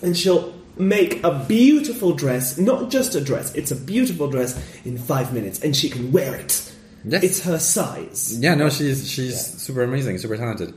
[0.03, 2.59] and she'll make a beautiful dress.
[2.59, 6.35] Not just a dress; it's a beautiful dress in five minutes, and she can wear
[6.35, 6.73] it.
[7.05, 7.23] Yes.
[7.23, 8.39] It's her size.
[8.39, 10.75] Yeah, no, she's she's super amazing, super talented.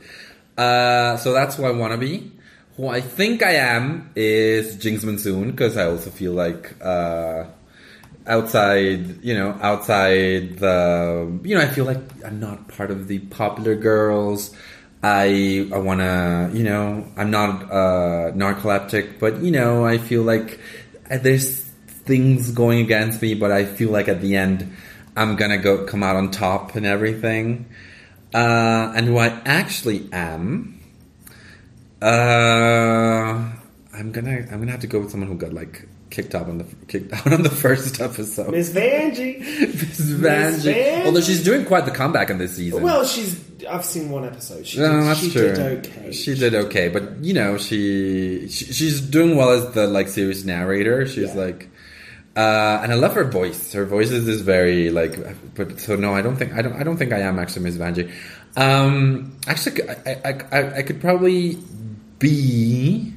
[0.56, 2.32] Uh, so that's who I want to be.
[2.76, 7.44] Who I think I am is Jinkx Monsoon because I also feel like uh,
[8.26, 13.18] outside, you know, outside the, you know, I feel like I'm not part of the
[13.18, 14.54] popular girls.
[15.02, 20.22] I I want to, you know, I'm not uh, narcoleptic, but you know, I feel
[20.22, 20.60] like
[21.08, 24.72] there's things going against me, but I feel like at the end
[25.16, 27.66] I'm gonna go come out on top and everything.
[28.32, 30.80] Uh, and who I actually am,
[32.00, 33.50] uh,
[33.92, 36.58] I'm gonna I'm gonna have to go with someone who got like kicked out on
[36.58, 38.50] the kicked out on the first episode.
[38.50, 39.38] Miss Vanjie.
[39.60, 40.74] Miss Vanjie.
[40.74, 41.04] Vanjie.
[41.06, 42.82] Although she's doing quite the comeback in this season.
[42.82, 43.40] Well, she's.
[43.68, 44.66] I've seen one episode.
[44.66, 45.52] She, no, did, that's she true.
[45.52, 46.12] did okay.
[46.12, 50.44] She did okay, but you know, she, she she's doing well as the like series
[50.46, 51.06] narrator.
[51.06, 51.40] She's Yeah.
[51.42, 51.68] like,
[52.36, 53.72] uh, and I love her voice.
[53.74, 55.14] Her voice is this very like,
[55.54, 57.76] but so no, I don't think I don't I don't think I am actually Miss
[57.76, 58.10] Vanjie.
[58.56, 59.94] Um, actually, I
[60.24, 61.58] I, I, I could probably
[62.18, 63.12] be.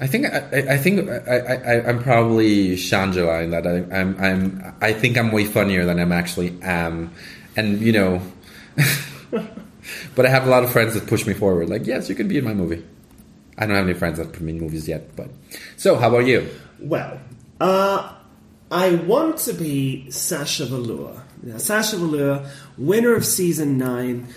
[0.00, 0.38] I think I,
[0.74, 5.44] I- think I, I'm probably Shangela in that I, I'm I'm I think I'm way
[5.44, 7.12] funnier than I'm actually am,
[7.56, 8.22] and you know,
[10.14, 11.68] but I have a lot of friends that push me forward.
[11.68, 12.82] Like, yes, you can be in my movie.
[13.58, 15.28] I don't have any friends that put me in movies yet, but
[15.76, 16.48] so how about you?
[16.78, 17.20] Well,
[17.60, 18.14] uh,
[18.70, 21.22] I want to be Sasha Velour.
[21.42, 22.48] Now, Sasha Velour,
[22.78, 24.28] winner of season nine.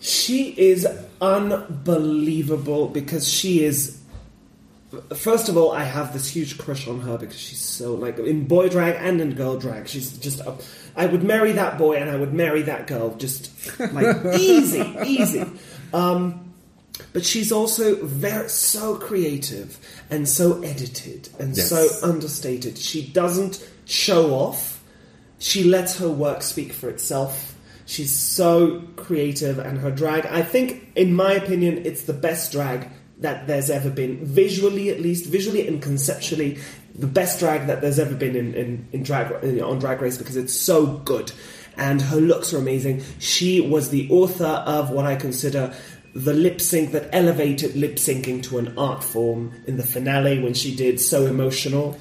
[0.00, 0.86] She is
[1.22, 3.95] unbelievable because she is.
[5.14, 8.46] First of all, I have this huge crush on her because she's so like in
[8.46, 9.88] boy drag and in girl drag.
[9.88, 10.40] She's just.
[10.40, 10.54] A,
[10.96, 13.14] I would marry that boy and I would marry that girl.
[13.16, 13.50] Just
[13.92, 15.44] like easy, easy.
[15.92, 16.52] Um,
[17.12, 19.78] but she's also very so creative
[20.10, 21.68] and so edited and Yes.
[21.68, 22.78] so understated.
[22.78, 24.82] She doesn't show off.
[25.38, 27.54] She lets her work speak for itself.
[27.84, 30.26] She's so creative and her drag.
[30.26, 32.88] I think, in my opinion, it's the best drag
[33.20, 36.58] that there's ever been, visually at least, visually and conceptually,
[36.94, 40.36] the best drag that there's ever been in, in, in drag on Drag Race because
[40.36, 41.32] it's so good,
[41.76, 43.02] and her looks are amazing.
[43.18, 45.74] She was the author of what I consider
[46.14, 50.54] the lip sync that elevated lip syncing to an art form in the finale when
[50.54, 51.98] she did So Emotional.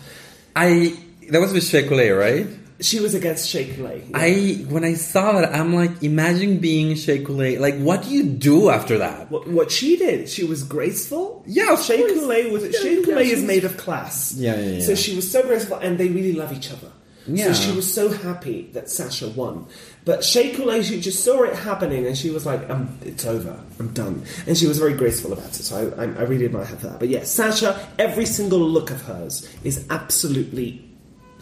[0.55, 0.97] I
[1.30, 2.47] that was with Shea right?
[2.82, 4.03] She was against Shea Coulee.
[4.13, 7.57] I when I saw it, I'm like, imagine being Shea Coulee.
[7.57, 9.32] Like, what do you do after that?
[9.32, 11.43] What, what she did, she was graceful.
[11.47, 11.97] Yeah, of Shea.
[11.97, 14.34] Coulee was Yeah, Shea yeah, is made of class.
[14.34, 14.86] Yeah, yeah, yeah.
[14.86, 16.91] So she was so graceful, and they really love each other.
[17.28, 17.45] Yeah.
[17.45, 19.67] So she was so happy that Sasha won.
[20.03, 23.59] But Shea Coulee, she just saw it happening, and she was like, um, "It's over.
[23.80, 25.55] I'm done." And she was very graceful about it.
[25.55, 26.99] So I, I, I really admire her for that.
[26.99, 30.84] But yes, Sasha, every single look of hers is absolutely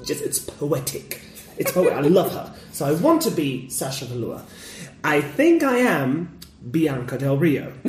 [0.04, 1.22] just it's poetic.
[1.58, 1.94] It's poetic.
[1.94, 2.54] I love her.
[2.72, 4.42] So I want to be Sasha Velour.
[5.04, 6.40] I think I am
[6.72, 7.74] Bianca Del Rio.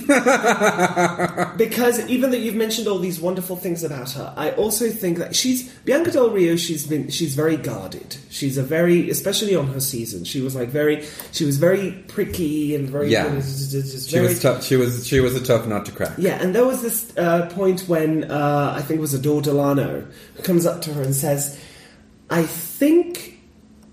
[1.56, 5.36] because even though you've mentioned all these wonderful things about her, I also think that
[5.36, 6.56] she's Bianca Del Rio.
[6.56, 8.16] She's been she's very guarded.
[8.30, 10.24] She's a very especially on her season.
[10.24, 13.40] She was like very she was very pricky and very Yeah.
[13.40, 14.64] She very was tough.
[14.64, 16.14] She was she was a tough nut to crack.
[16.18, 20.04] yeah, and there was this uh, point when uh, I think it was Adore Delano
[20.36, 21.58] who comes up to her and says,
[22.30, 23.34] "I think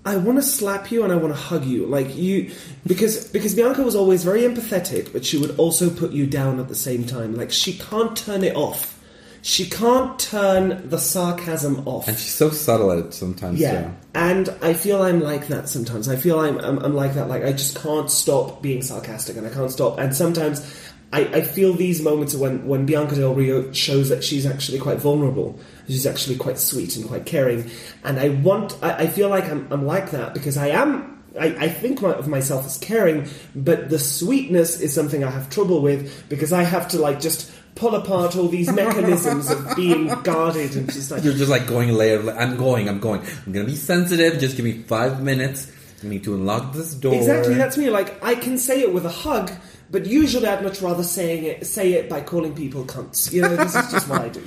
[0.03, 2.51] I want to slap you and I want to hug you, like you,
[2.87, 6.67] because because Bianca was always very empathetic, but she would also put you down at
[6.67, 7.35] the same time.
[7.35, 8.97] Like she can't turn it off.
[9.43, 12.07] She can't turn the sarcasm off.
[12.07, 13.59] And she's so subtle at it sometimes.
[13.59, 13.93] Yeah, too.
[14.15, 16.07] and I feel I'm like that sometimes.
[16.09, 17.27] I feel I'm, I'm I'm like that.
[17.27, 19.99] Like I just can't stop being sarcastic, and I can't stop.
[19.99, 24.45] And sometimes I, I feel these moments when when Bianca Del Rio shows that she's
[24.45, 25.59] actually quite vulnerable.
[25.87, 27.69] She's actually quite sweet and quite caring.
[28.03, 28.77] And I want.
[28.81, 31.21] I, I feel like I'm I'm like that because I am.
[31.39, 35.49] I, I think my, of myself as caring, but the sweetness is something I have
[35.49, 40.07] trouble with because I have to like just pull apart all these mechanisms of being
[40.23, 42.29] guarded and just like You're just like going layer.
[42.31, 42.87] I'm going.
[42.87, 43.21] I'm going.
[43.45, 44.39] I'm gonna be sensitive.
[44.39, 45.71] Just give me five minutes.
[46.03, 47.13] I need to unlock this door.
[47.13, 47.89] Exactly, that's me.
[47.89, 49.51] Like I can say it with a hug,
[49.91, 53.31] but usually I'd much rather saying it say it by calling people cunts.
[53.31, 54.43] You know, this is just what I do.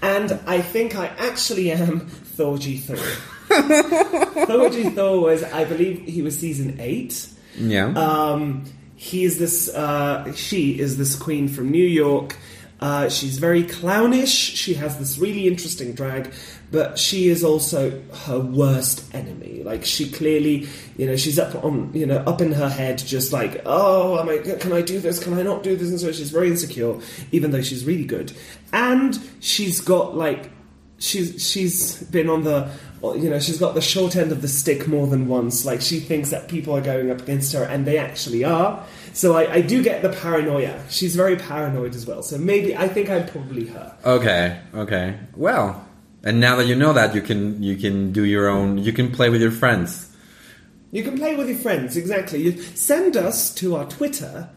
[0.00, 2.96] And I think I actually am Thorgy Thor.
[4.46, 7.28] Thorgy Thor was, I believe, he was season eight.
[7.56, 7.86] Yeah.
[7.86, 8.64] Um,
[8.94, 9.68] he is this.
[9.68, 12.36] Uh, she is this queen from New York.
[12.80, 14.28] Uh, she's very clownish.
[14.28, 16.32] She has this really interesting drag,
[16.70, 19.62] but she is also her worst enemy.
[19.62, 23.32] Like she clearly, you know, she's up on, you know, up in her head, just
[23.32, 25.22] like, oh, am I, can I do this?
[25.22, 25.88] Can I not do this?
[25.88, 26.98] And so she's very insecure,
[27.32, 28.32] even though she's really good.
[28.72, 30.50] And she's got like
[30.98, 32.70] she's she's been on the
[33.02, 36.00] you know she's got the short end of the stick more than once like she
[36.00, 39.60] thinks that people are going up against her and they actually are so I, I
[39.60, 43.66] do get the paranoia she's very paranoid as well so maybe i think i'm probably
[43.66, 44.60] her okay.
[44.74, 45.16] Okay.
[45.36, 45.87] Well,
[46.28, 48.76] And now that you know that, you can you can do your own.
[48.76, 50.14] You can play with your friends.
[50.92, 52.42] You can play with your friends, exactly.
[52.42, 54.50] You send us to our Twitter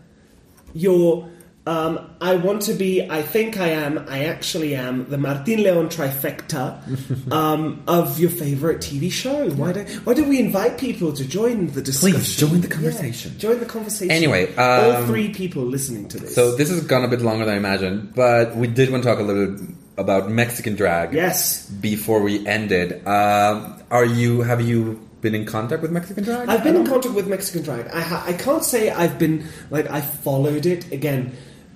[0.74, 1.30] your
[1.67, 5.89] um, I want to be, I think I am, I actually am, the Martin Leon
[5.89, 9.47] trifecta um, of your favorite TV show.
[9.51, 12.17] Why don't, why don't we invite people to join the discussion?
[12.17, 13.34] Please, join the conversation.
[13.34, 14.09] Yeah, join the conversation.
[14.09, 16.34] Anyway, all um, three people listening to this.
[16.34, 19.09] So this has gone a bit longer than I imagined, but we did want to
[19.09, 21.14] talk a little bit about Mexican drag.
[21.14, 21.70] Yes.
[21.70, 24.42] Before we ended, um, are you?
[24.42, 26.50] Have you been in contact with Mexican drag?
[26.50, 27.88] I've been in contact with Mexican drag.
[27.88, 31.34] I, ha- I can't say I've been like I followed it again.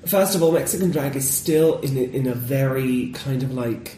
[0.07, 3.97] First of all, Mexican drag is still in a, in a very kind of like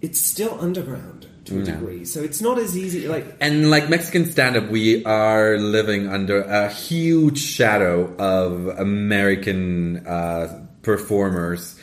[0.00, 1.72] it's still underground to a Yeah.
[1.72, 3.08] degree, so it's not as easy.
[3.08, 10.06] Like And like Mexican stand up, we are living under a huge shadow of American
[10.06, 11.78] uh, performers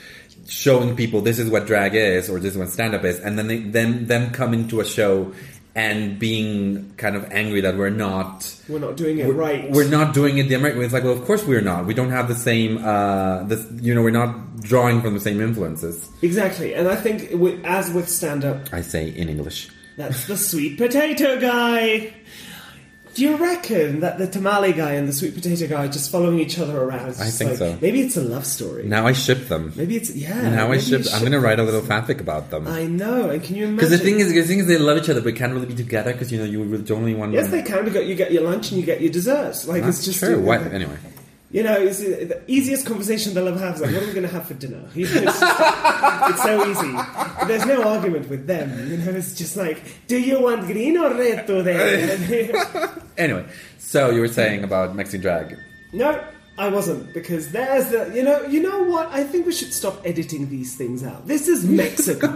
[0.47, 3.37] showing people this is what drag is or this is what stand up is, and
[3.37, 5.33] then they, them them coming to a show
[5.77, 9.69] and being kind of angry that we're not we're not doing it we're, right.
[9.69, 10.85] we're not doing it the American way.
[10.85, 11.85] It's like, well, of course we're not.
[11.85, 15.39] We don't have the same, uh, this, you know, we're not drawing from the same
[15.39, 16.09] influences.
[16.23, 19.69] exactly, and I think with, as with stand up, I say in English.
[19.97, 22.11] that's the sweet potato guy.
[23.17, 26.37] Do you reckon that the tamale guy and the sweet potato guy are just following
[26.37, 27.09] each other around?
[27.09, 27.75] It's I think like- so.
[27.81, 28.83] Maybe it's a love story.
[28.83, 29.73] Now I ship them.
[29.75, 30.51] Maybe it's yeah.
[30.51, 31.01] Now I you ship.
[31.11, 32.03] I'm going to write a little them.
[32.03, 32.67] fanfic about them.
[32.67, 33.75] I know, and can you imagine?
[33.77, 35.73] Because the thing is, the thing is, they love each other, but can't really be
[35.73, 36.13] together.
[36.13, 37.31] Because you know, you really don't really want.
[37.31, 37.39] To.
[37.39, 37.87] Yes, they can.
[37.87, 39.67] You get you get your lunch and you get your desserts.
[39.67, 40.39] Like That's it's just true.
[40.39, 40.61] What?
[40.61, 40.97] Anyway,
[41.49, 44.27] You know, it's the easiest conversation they'll ever have is like, "What are we going
[44.27, 46.97] to have for dinner?" You know, it's, it's so easy.
[47.47, 48.89] There's no argument with them.
[48.91, 52.51] You know, it's just like, "Do you want green or red today?"
[53.17, 53.45] anyway.
[53.77, 55.57] So you were saying about Mexican drag.
[55.93, 56.21] no,
[56.59, 58.11] I wasn't because there's the.
[58.15, 59.09] You know, you know what?
[59.11, 61.27] I think we should stop editing these things out.
[61.27, 62.27] This is Mexico.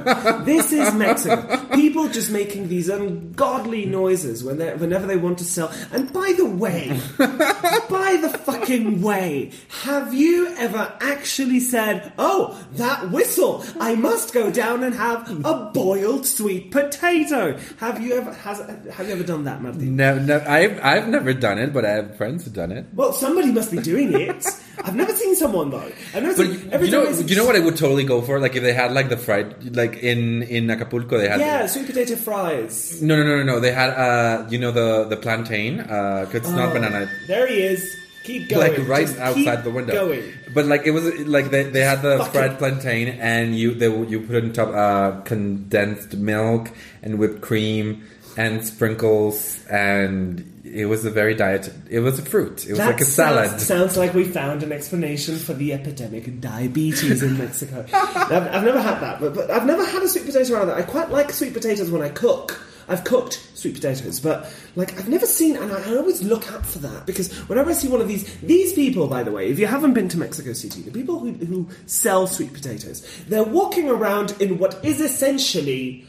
[0.43, 1.65] this is Mexico.
[1.74, 5.74] People just making these ungodly noises when they whenever they want to sell.
[5.91, 13.09] And by the way, by the fucking way, have you ever actually said, "Oh, that
[13.09, 13.65] whistle!
[13.80, 17.57] I must go down and have a boiled sweet potato"?
[17.78, 18.59] Have you ever has
[18.91, 19.95] have you ever done that, Martin?
[19.95, 22.86] No, no, I've I've never done it, but I have friends who've done it.
[22.93, 24.45] Well, somebody must be doing it.
[24.84, 25.91] I've never seen someone though.
[26.16, 28.22] I've never But seen you, every you know, you know what I would totally go
[28.22, 28.39] for?
[28.39, 31.39] Like if they had like the fried, like in in Acapulco, they had.
[31.39, 33.01] Yeah, sweet potato fries.
[33.01, 33.59] No, no, no, no, no.
[33.59, 35.80] They had, uh, you know, the the plantain.
[35.82, 37.09] Uh, it's not Oh, banana.
[37.28, 37.86] There he is.
[38.24, 38.78] Keep going.
[38.78, 39.93] like right Just outside the window.
[39.93, 40.24] Going.
[40.53, 44.22] But like it was like they, they had the fried plantain and you they you
[44.22, 46.70] put it on top uh, condensed milk
[47.01, 48.03] and whipped cream
[48.38, 51.71] and sprinkles and it was a very diet.
[51.89, 52.65] It was a fruit.
[52.65, 53.49] It was That like a salad.
[53.49, 57.86] Sounds, sounds like we found an explanation for the epidemic of diabetes in Mexico.
[57.93, 60.77] I've, I've never had that, but, but I've never had a sweet potato around that.
[60.77, 62.59] I quite like sweet potatoes when I cook.
[62.88, 66.65] I've cooked sweet potatoes, but like I've never seen, and I, I always look out
[66.65, 69.59] for that because whenever I see one of these, these people, by the way, if
[69.59, 73.89] you haven't been to Mexico City, the people who, who sell sweet potatoes, they're walking
[73.89, 76.05] around in what is essentially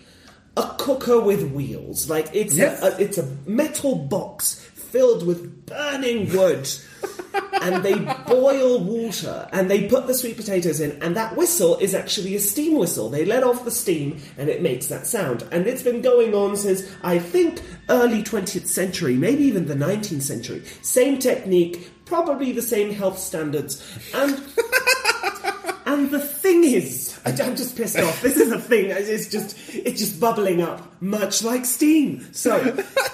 [0.57, 2.09] a cooker with wheels.
[2.11, 2.83] Like it's Yes.
[2.83, 6.69] a, a, it's a metal box filled with burning wood.
[7.63, 7.95] and they
[8.27, 12.41] boil water and they put the sweet potatoes in and that whistle is actually a
[12.41, 16.03] steam whistle they let off the steam and it makes that sound and it's been
[16.03, 21.91] going on since i think early 20th century maybe even the 19th century same technique
[22.05, 23.83] probably the same health standards
[24.15, 24.35] and
[25.87, 28.21] and the thing is, I, I'm just pissed off.
[28.23, 28.87] This is a thing.
[28.91, 32.27] It's just, it's just bubbling up, much like steam.
[32.33, 32.57] So,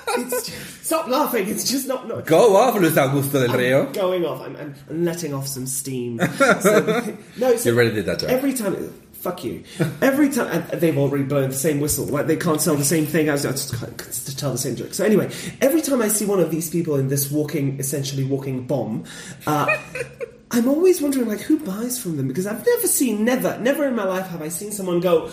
[0.08, 0.52] it's
[0.86, 1.48] stop laughing.
[1.48, 2.08] It's just not.
[2.08, 3.86] not Go off, Luis Augusto del Rio.
[3.86, 4.40] I'm going off.
[4.40, 6.20] I'm, I'm, I'm letting off some steam.
[6.38, 8.30] So, no, so You already did that joke.
[8.30, 9.64] Every time, fuck you.
[10.00, 12.06] Every time, and they've already blown the same whistle.
[12.06, 13.28] Like they can't sell the same thing.
[13.28, 14.94] I was I just can't to tell the same joke.
[14.94, 15.30] So anyway,
[15.60, 19.04] every time I see one of these people in this walking, essentially walking bomb.
[19.46, 19.66] Uh,
[20.50, 22.28] I'm always wondering, like, who buys from them?
[22.28, 25.30] Because I've never seen, never, never in my life have I seen someone go,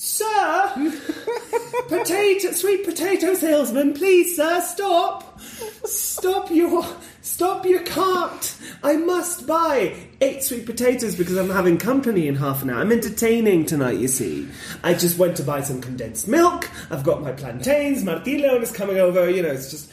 [0.00, 0.92] Sir,
[1.88, 6.86] potato, sweet potato salesman, please, sir, stop, stop your,
[7.20, 8.54] stop your cart.
[8.84, 12.78] I must buy eight sweet potatoes because I'm having company in half an hour.
[12.80, 14.46] I'm entertaining tonight, you see.
[14.84, 16.70] I just went to buy some condensed milk.
[16.92, 18.04] I've got my plantains.
[18.04, 19.28] Martin is coming over.
[19.28, 19.92] You know, it's just.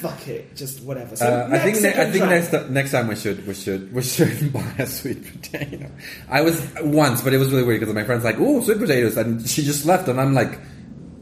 [0.00, 1.14] Fuck it, just whatever.
[1.16, 4.02] So Uh, I think ne- I think next next time we should we should we
[4.02, 5.90] should buy a sweet potato.
[6.28, 9.16] I was once, but it was really weird because my friend's like, "Oh, sweet potatoes,"
[9.16, 10.58] and she just left, and I'm like,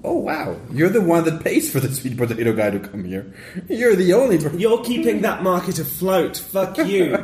[0.05, 3.33] oh wow, you're the one that pays for the sweet potato guy to come here.
[3.69, 4.39] You're the only.
[4.39, 6.37] Per- You're keeping that market afloat.
[6.37, 7.17] Fuck you.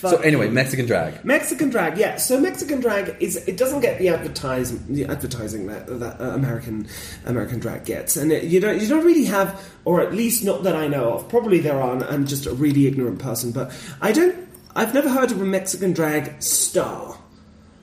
[0.00, 0.52] so anyway, you.
[0.52, 1.24] Mexican drag.
[1.24, 2.16] Mexican drag, yeah.
[2.16, 6.86] So Mexican drag is it doesn't get the advertising the advertising that, that uh, American
[7.26, 10.62] American drag gets, and it, you don't you don't really have, or at least not
[10.64, 11.28] that I know of.
[11.28, 11.92] Probably there are.
[11.92, 14.48] and I'm just a really ignorant person, but I don't.
[14.74, 17.18] I've never heard of a Mexican drag star.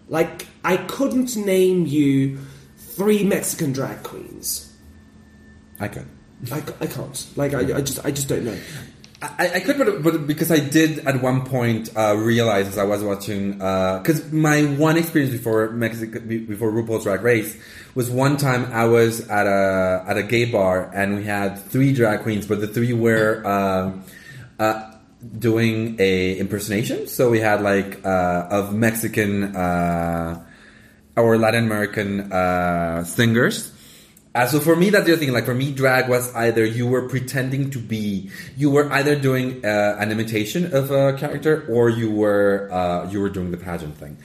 [0.08, 2.40] Like I couldn't name you
[3.00, 4.76] three Mexican drag queens.
[5.80, 6.06] I could.
[6.52, 7.28] I, I can't.
[7.36, 8.58] Like I, I just I just don't know.
[9.22, 12.84] I, I could, but, but because I did at one point uh, realize as I
[12.84, 17.58] was watching, because my one experience before Mexico, before RuPaul's Drag Race,
[17.96, 21.94] was one time I was at a at a gay bar and we had three
[21.94, 24.04] drag queens, but the three were um
[24.60, 24.92] uh,
[25.38, 27.08] doing a impersonation.
[27.08, 29.56] So we had like uh, of Mexican
[31.20, 33.72] or Latin American uh, singers.
[34.36, 35.34] Uh, so for me, that's the thing.
[35.34, 39.66] Like for me, drag was either you were pretending to be, you were either doing
[39.66, 43.98] uh, an imitation of a character, or you were uh, you were doing the pageant
[43.98, 44.18] thing.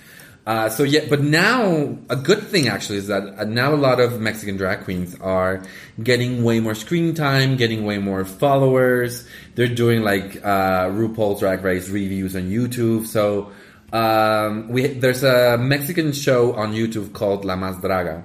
[0.46, 3.98] Uh, so yeah, but now a good thing actually is that uh, now a lot
[3.98, 5.64] of Mexican drag queens are
[6.02, 9.26] getting way more screen time, getting way more followers.
[9.54, 13.06] They're doing like uh, RuPaul's Drag Race reviews on YouTube.
[13.06, 13.52] So
[13.94, 18.24] um, we there's a Mexican show on YouTube called La Más Draga.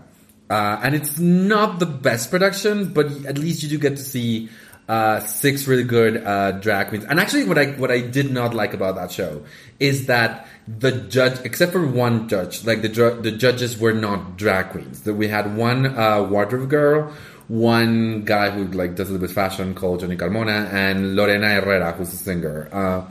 [0.49, 4.49] Uh, and it's not the best production, but at least you do get to see
[4.87, 7.05] uh, six really good uh, drag queens.
[7.05, 9.45] And actually, what I what I did not like about that show
[9.79, 14.71] is that the judge, except for one judge, like the the judges were not drag
[14.71, 15.03] queens.
[15.03, 17.13] That we had one uh, wardrobe girl,
[17.47, 21.47] one guy who like does a little bit of fashion called Johnny Carmona, and Lorena
[21.61, 22.69] Herrera, who's a singer.
[22.71, 23.05] Uh,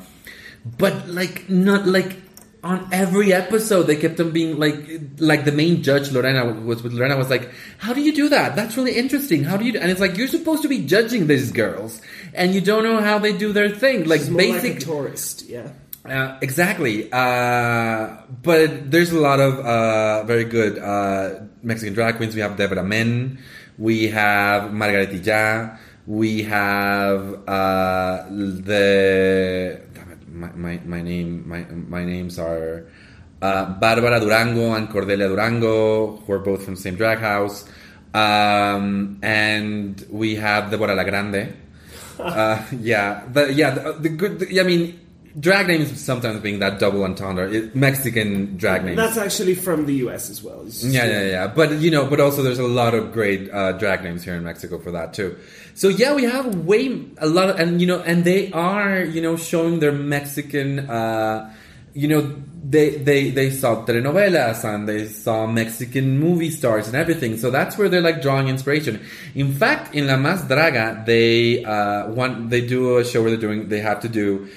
[0.76, 2.27] but like not like
[2.64, 4.76] on every episode they kept on being like
[5.18, 8.56] like the main judge Lorena was with Lorena was like how do you do that
[8.56, 9.78] that's really interesting how do you do?
[9.78, 12.00] and it's like you're supposed to be judging these girls
[12.34, 15.48] and you don't know how they do their thing like more basic like a tourist,
[15.48, 15.70] yeah.
[16.04, 17.10] uh, exactly.
[17.12, 22.34] Uh, but there's a lot of uh, very good uh, Mexican drag queens.
[22.34, 23.38] We have Deborah Men.
[23.78, 25.78] We have Margaretilla.
[26.06, 29.80] We have uh, the
[30.38, 32.86] my, my, my name my my names are
[33.42, 37.68] uh, Barbara Durango and Cordelia Durango, who are both from the same drag house.
[38.14, 41.54] Um, and we have Deborah La Grande.
[42.18, 44.40] Uh, yeah, the, yeah, the, the good.
[44.40, 44.98] The, I mean,
[45.38, 47.48] drag names sometimes being that double entendre.
[47.48, 48.96] It, Mexican drag names.
[48.96, 50.64] That's actually from the US as well.
[50.66, 51.46] Yeah, yeah, yeah.
[51.46, 54.42] But you know, but also there's a lot of great uh, drag names here in
[54.42, 55.38] Mexico for that too.
[55.78, 59.22] So yeah, we have way a lot, of, and you know, and they are you
[59.22, 60.90] know showing their Mexican.
[60.90, 61.54] Uh,
[61.94, 67.38] you know, they they they saw telenovelas and they saw Mexican movie stars and everything.
[67.38, 69.06] So that's where they're like drawing inspiration.
[69.36, 73.40] In fact, in La Más Draga, they uh, one they do a show where they're
[73.40, 74.48] doing they have to do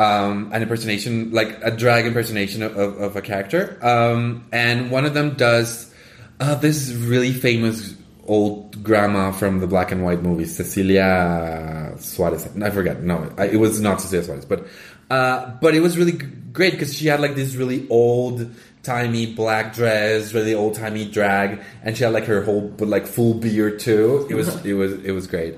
[0.00, 3.78] um, an impersonation, like a drag impersonation of, of, of a character.
[3.82, 5.94] Um, and one of them does
[6.40, 7.94] uh, this really famous
[8.26, 12.48] old grandma from the black and white movies, Cecilia Suarez.
[12.62, 13.02] I forget.
[13.02, 14.66] No, it was not Cecilia Suarez, but
[15.10, 18.50] uh, but it was really great because she had like this really old
[18.82, 23.06] timey black dress, really old timey drag, and she had like her whole but like
[23.06, 24.26] full beard too.
[24.30, 25.56] It was it was it was great.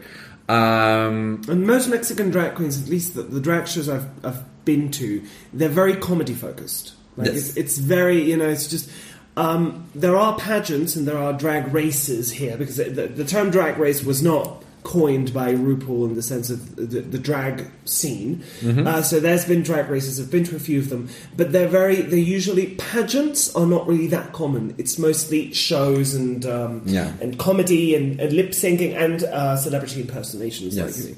[0.49, 4.91] Um, And most Mexican drag queens, at least the, the drag shows I've, I've been
[4.93, 6.95] to, they're very comedy focused.
[7.19, 7.49] Like Yes.
[7.51, 8.91] it's, it's very, you know, it's just.
[9.39, 13.79] Um, there are pageants and there are drag races here because the, the term drag
[13.79, 18.43] race was not coined by RuPaul in the sense of the, the drag scene.
[18.65, 20.19] Uh, so there's been drag races.
[20.19, 21.97] I've been to a few of them, but they're very.
[22.01, 24.75] They're usually pageants are not really that common.
[24.79, 27.13] It's mostly shows and um, Yeah.
[27.21, 30.77] and comedy and, and lip syncing and uh, celebrity impersonations.
[30.77, 31.05] Yes.
[31.05, 31.17] Like,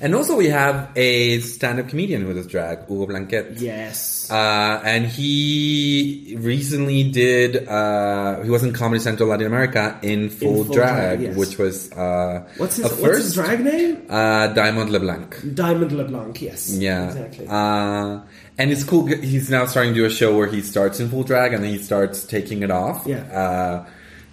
[0.00, 3.54] and also we have a stand-up comedian who does drag, Hugo Blanquet.
[3.56, 4.30] yes.
[4.30, 10.64] Uh, and he recently did, uh, he was in Comedy Central Latin America in full,
[10.64, 11.36] full drag, drag, yes.
[11.36, 13.02] which was, uh, what's his first.
[13.02, 14.06] What's his drag name?
[14.08, 15.54] Uh, Diamond LeBlanc.
[15.54, 16.40] Diamond LeBlanc.
[16.40, 16.70] Yes.
[16.70, 17.08] Yeah.
[17.08, 17.46] Exactly.
[17.48, 18.20] Uh,
[18.58, 19.06] and it's cool.
[19.06, 21.72] He's now starting to do a show where he starts in full drag and then
[21.72, 23.06] he starts taking it off.
[23.06, 23.84] Yeah.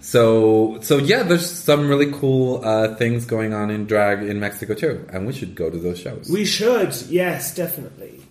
[0.08, 4.72] So, so yeah, there's some really cool, uh, things going on in drag in Mexico
[4.72, 5.06] too.
[5.12, 6.30] And we should go to those shows.
[6.32, 6.94] we should.
[7.10, 8.22] Yes, definitely.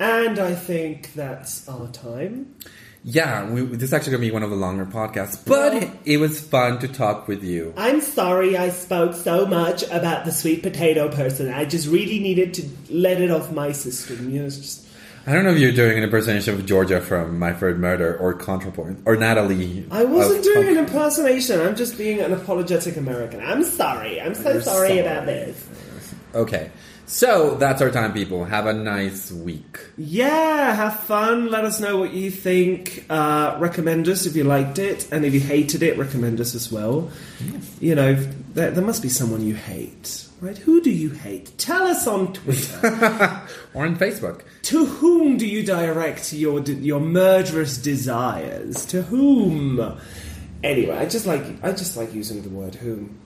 [0.00, 2.54] And I think that's our time.
[3.04, 5.90] Yeah, we, this is actually going to be one of the longer podcasts, but Well-
[6.06, 7.74] it was fun to talk with you.
[7.76, 11.52] I'm sorry I spoke so much about the sweet potato person.
[11.52, 14.30] I just really needed to let it off my system.
[14.30, 14.86] You know, it's just
[15.24, 18.34] I don't know if you're doing an impersonation of Georgia from My Third Murder or
[18.34, 19.86] ContraPoint or Natalie.
[19.90, 21.60] I wasn't of- doing an impersonation.
[21.60, 23.40] I'm just being an apologetic American.
[23.40, 24.20] I'm sorry.
[24.20, 24.98] I'm so sorry, sorry.
[24.98, 25.64] about this.
[26.34, 26.70] Okay,
[27.06, 28.44] so that's our time, people.
[28.44, 29.78] Have a nice week.
[29.96, 31.50] Yeah, have fun.
[31.52, 33.04] Let us know what you think.
[33.08, 36.72] Uh, recommend us if you liked it, and if you hated it, recommend us as
[36.72, 37.10] well.
[37.80, 38.14] You know,
[38.54, 40.58] there, there must be someone you hate, right?
[40.58, 41.56] Who do you hate?
[41.56, 43.40] Tell us on Twitter.
[43.74, 44.42] Or on Facebook.
[44.64, 48.84] to whom do you direct your your murderous desires?
[48.86, 49.80] To whom?
[50.62, 53.18] Anyway, I just like I just like using the word whom.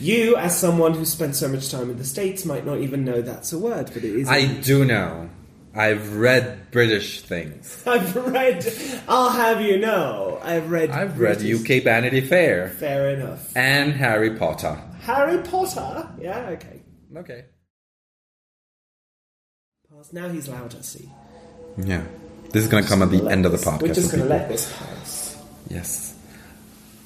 [0.00, 3.22] You, as someone who spent so much time in the states, might not even know
[3.22, 4.28] that's a word, but it is.
[4.28, 5.30] I do know.
[5.76, 7.80] I've read British things.
[7.86, 8.66] I've read.
[9.08, 10.90] I'll have you know, I've read.
[10.90, 13.56] I've read UK Vanity Fair Fair enough.
[13.56, 14.76] and Harry Potter.
[15.04, 16.08] Harry Potter.
[16.18, 16.48] Yeah.
[16.50, 16.82] Okay.
[17.16, 17.44] Okay.
[19.90, 20.12] Pass.
[20.12, 20.82] Now he's louder.
[20.82, 21.10] See.
[21.76, 22.04] Yeah.
[22.50, 23.82] This is going to come at the Let end of the podcast.
[23.82, 25.42] We're just going to let this pass.
[25.68, 26.16] Yes.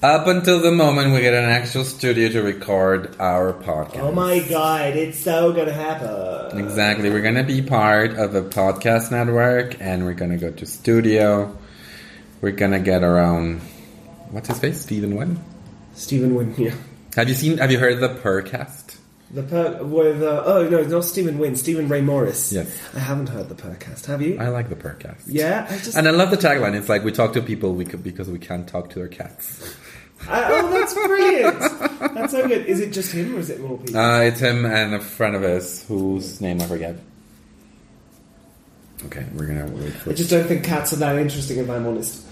[0.00, 3.98] Up until the moment we get an actual studio to record our podcast.
[3.98, 4.94] Oh my god!
[4.94, 6.56] It's so gonna happen.
[6.56, 7.10] Exactly.
[7.10, 10.66] We're going to be part of a podcast network and we're going to go to
[10.66, 11.58] studio.
[12.40, 13.58] We're going to get our own.
[14.30, 14.82] What's his face?
[14.82, 15.42] Stephen Wynn?
[15.94, 16.54] Stephen Wynn.
[16.56, 16.74] Yeah.
[17.18, 18.96] Have you seen, have you heard the Purrcast?
[19.32, 22.52] The per with uh, oh no, not Stephen Wynn, Stephen Ray Morris.
[22.52, 22.80] Yes.
[22.94, 24.06] I haven't heard the Purrcast.
[24.06, 24.38] Have you?
[24.38, 25.24] I like the Purrcast.
[25.26, 25.96] yeah, I just.
[25.96, 26.76] And I love the tagline.
[26.76, 29.74] It's like we talk to people we could, because we can't talk to their cats.
[30.28, 32.14] I, oh, that's brilliant.
[32.14, 32.66] that's so good.
[32.66, 34.00] Is it just him or is it more people?
[34.00, 36.94] Uh, it's him and a friend of his whose name I forget.
[39.06, 41.58] Okay, we're gonna wait for I just don't think cats are that interesting.
[41.58, 42.28] If I'm honest.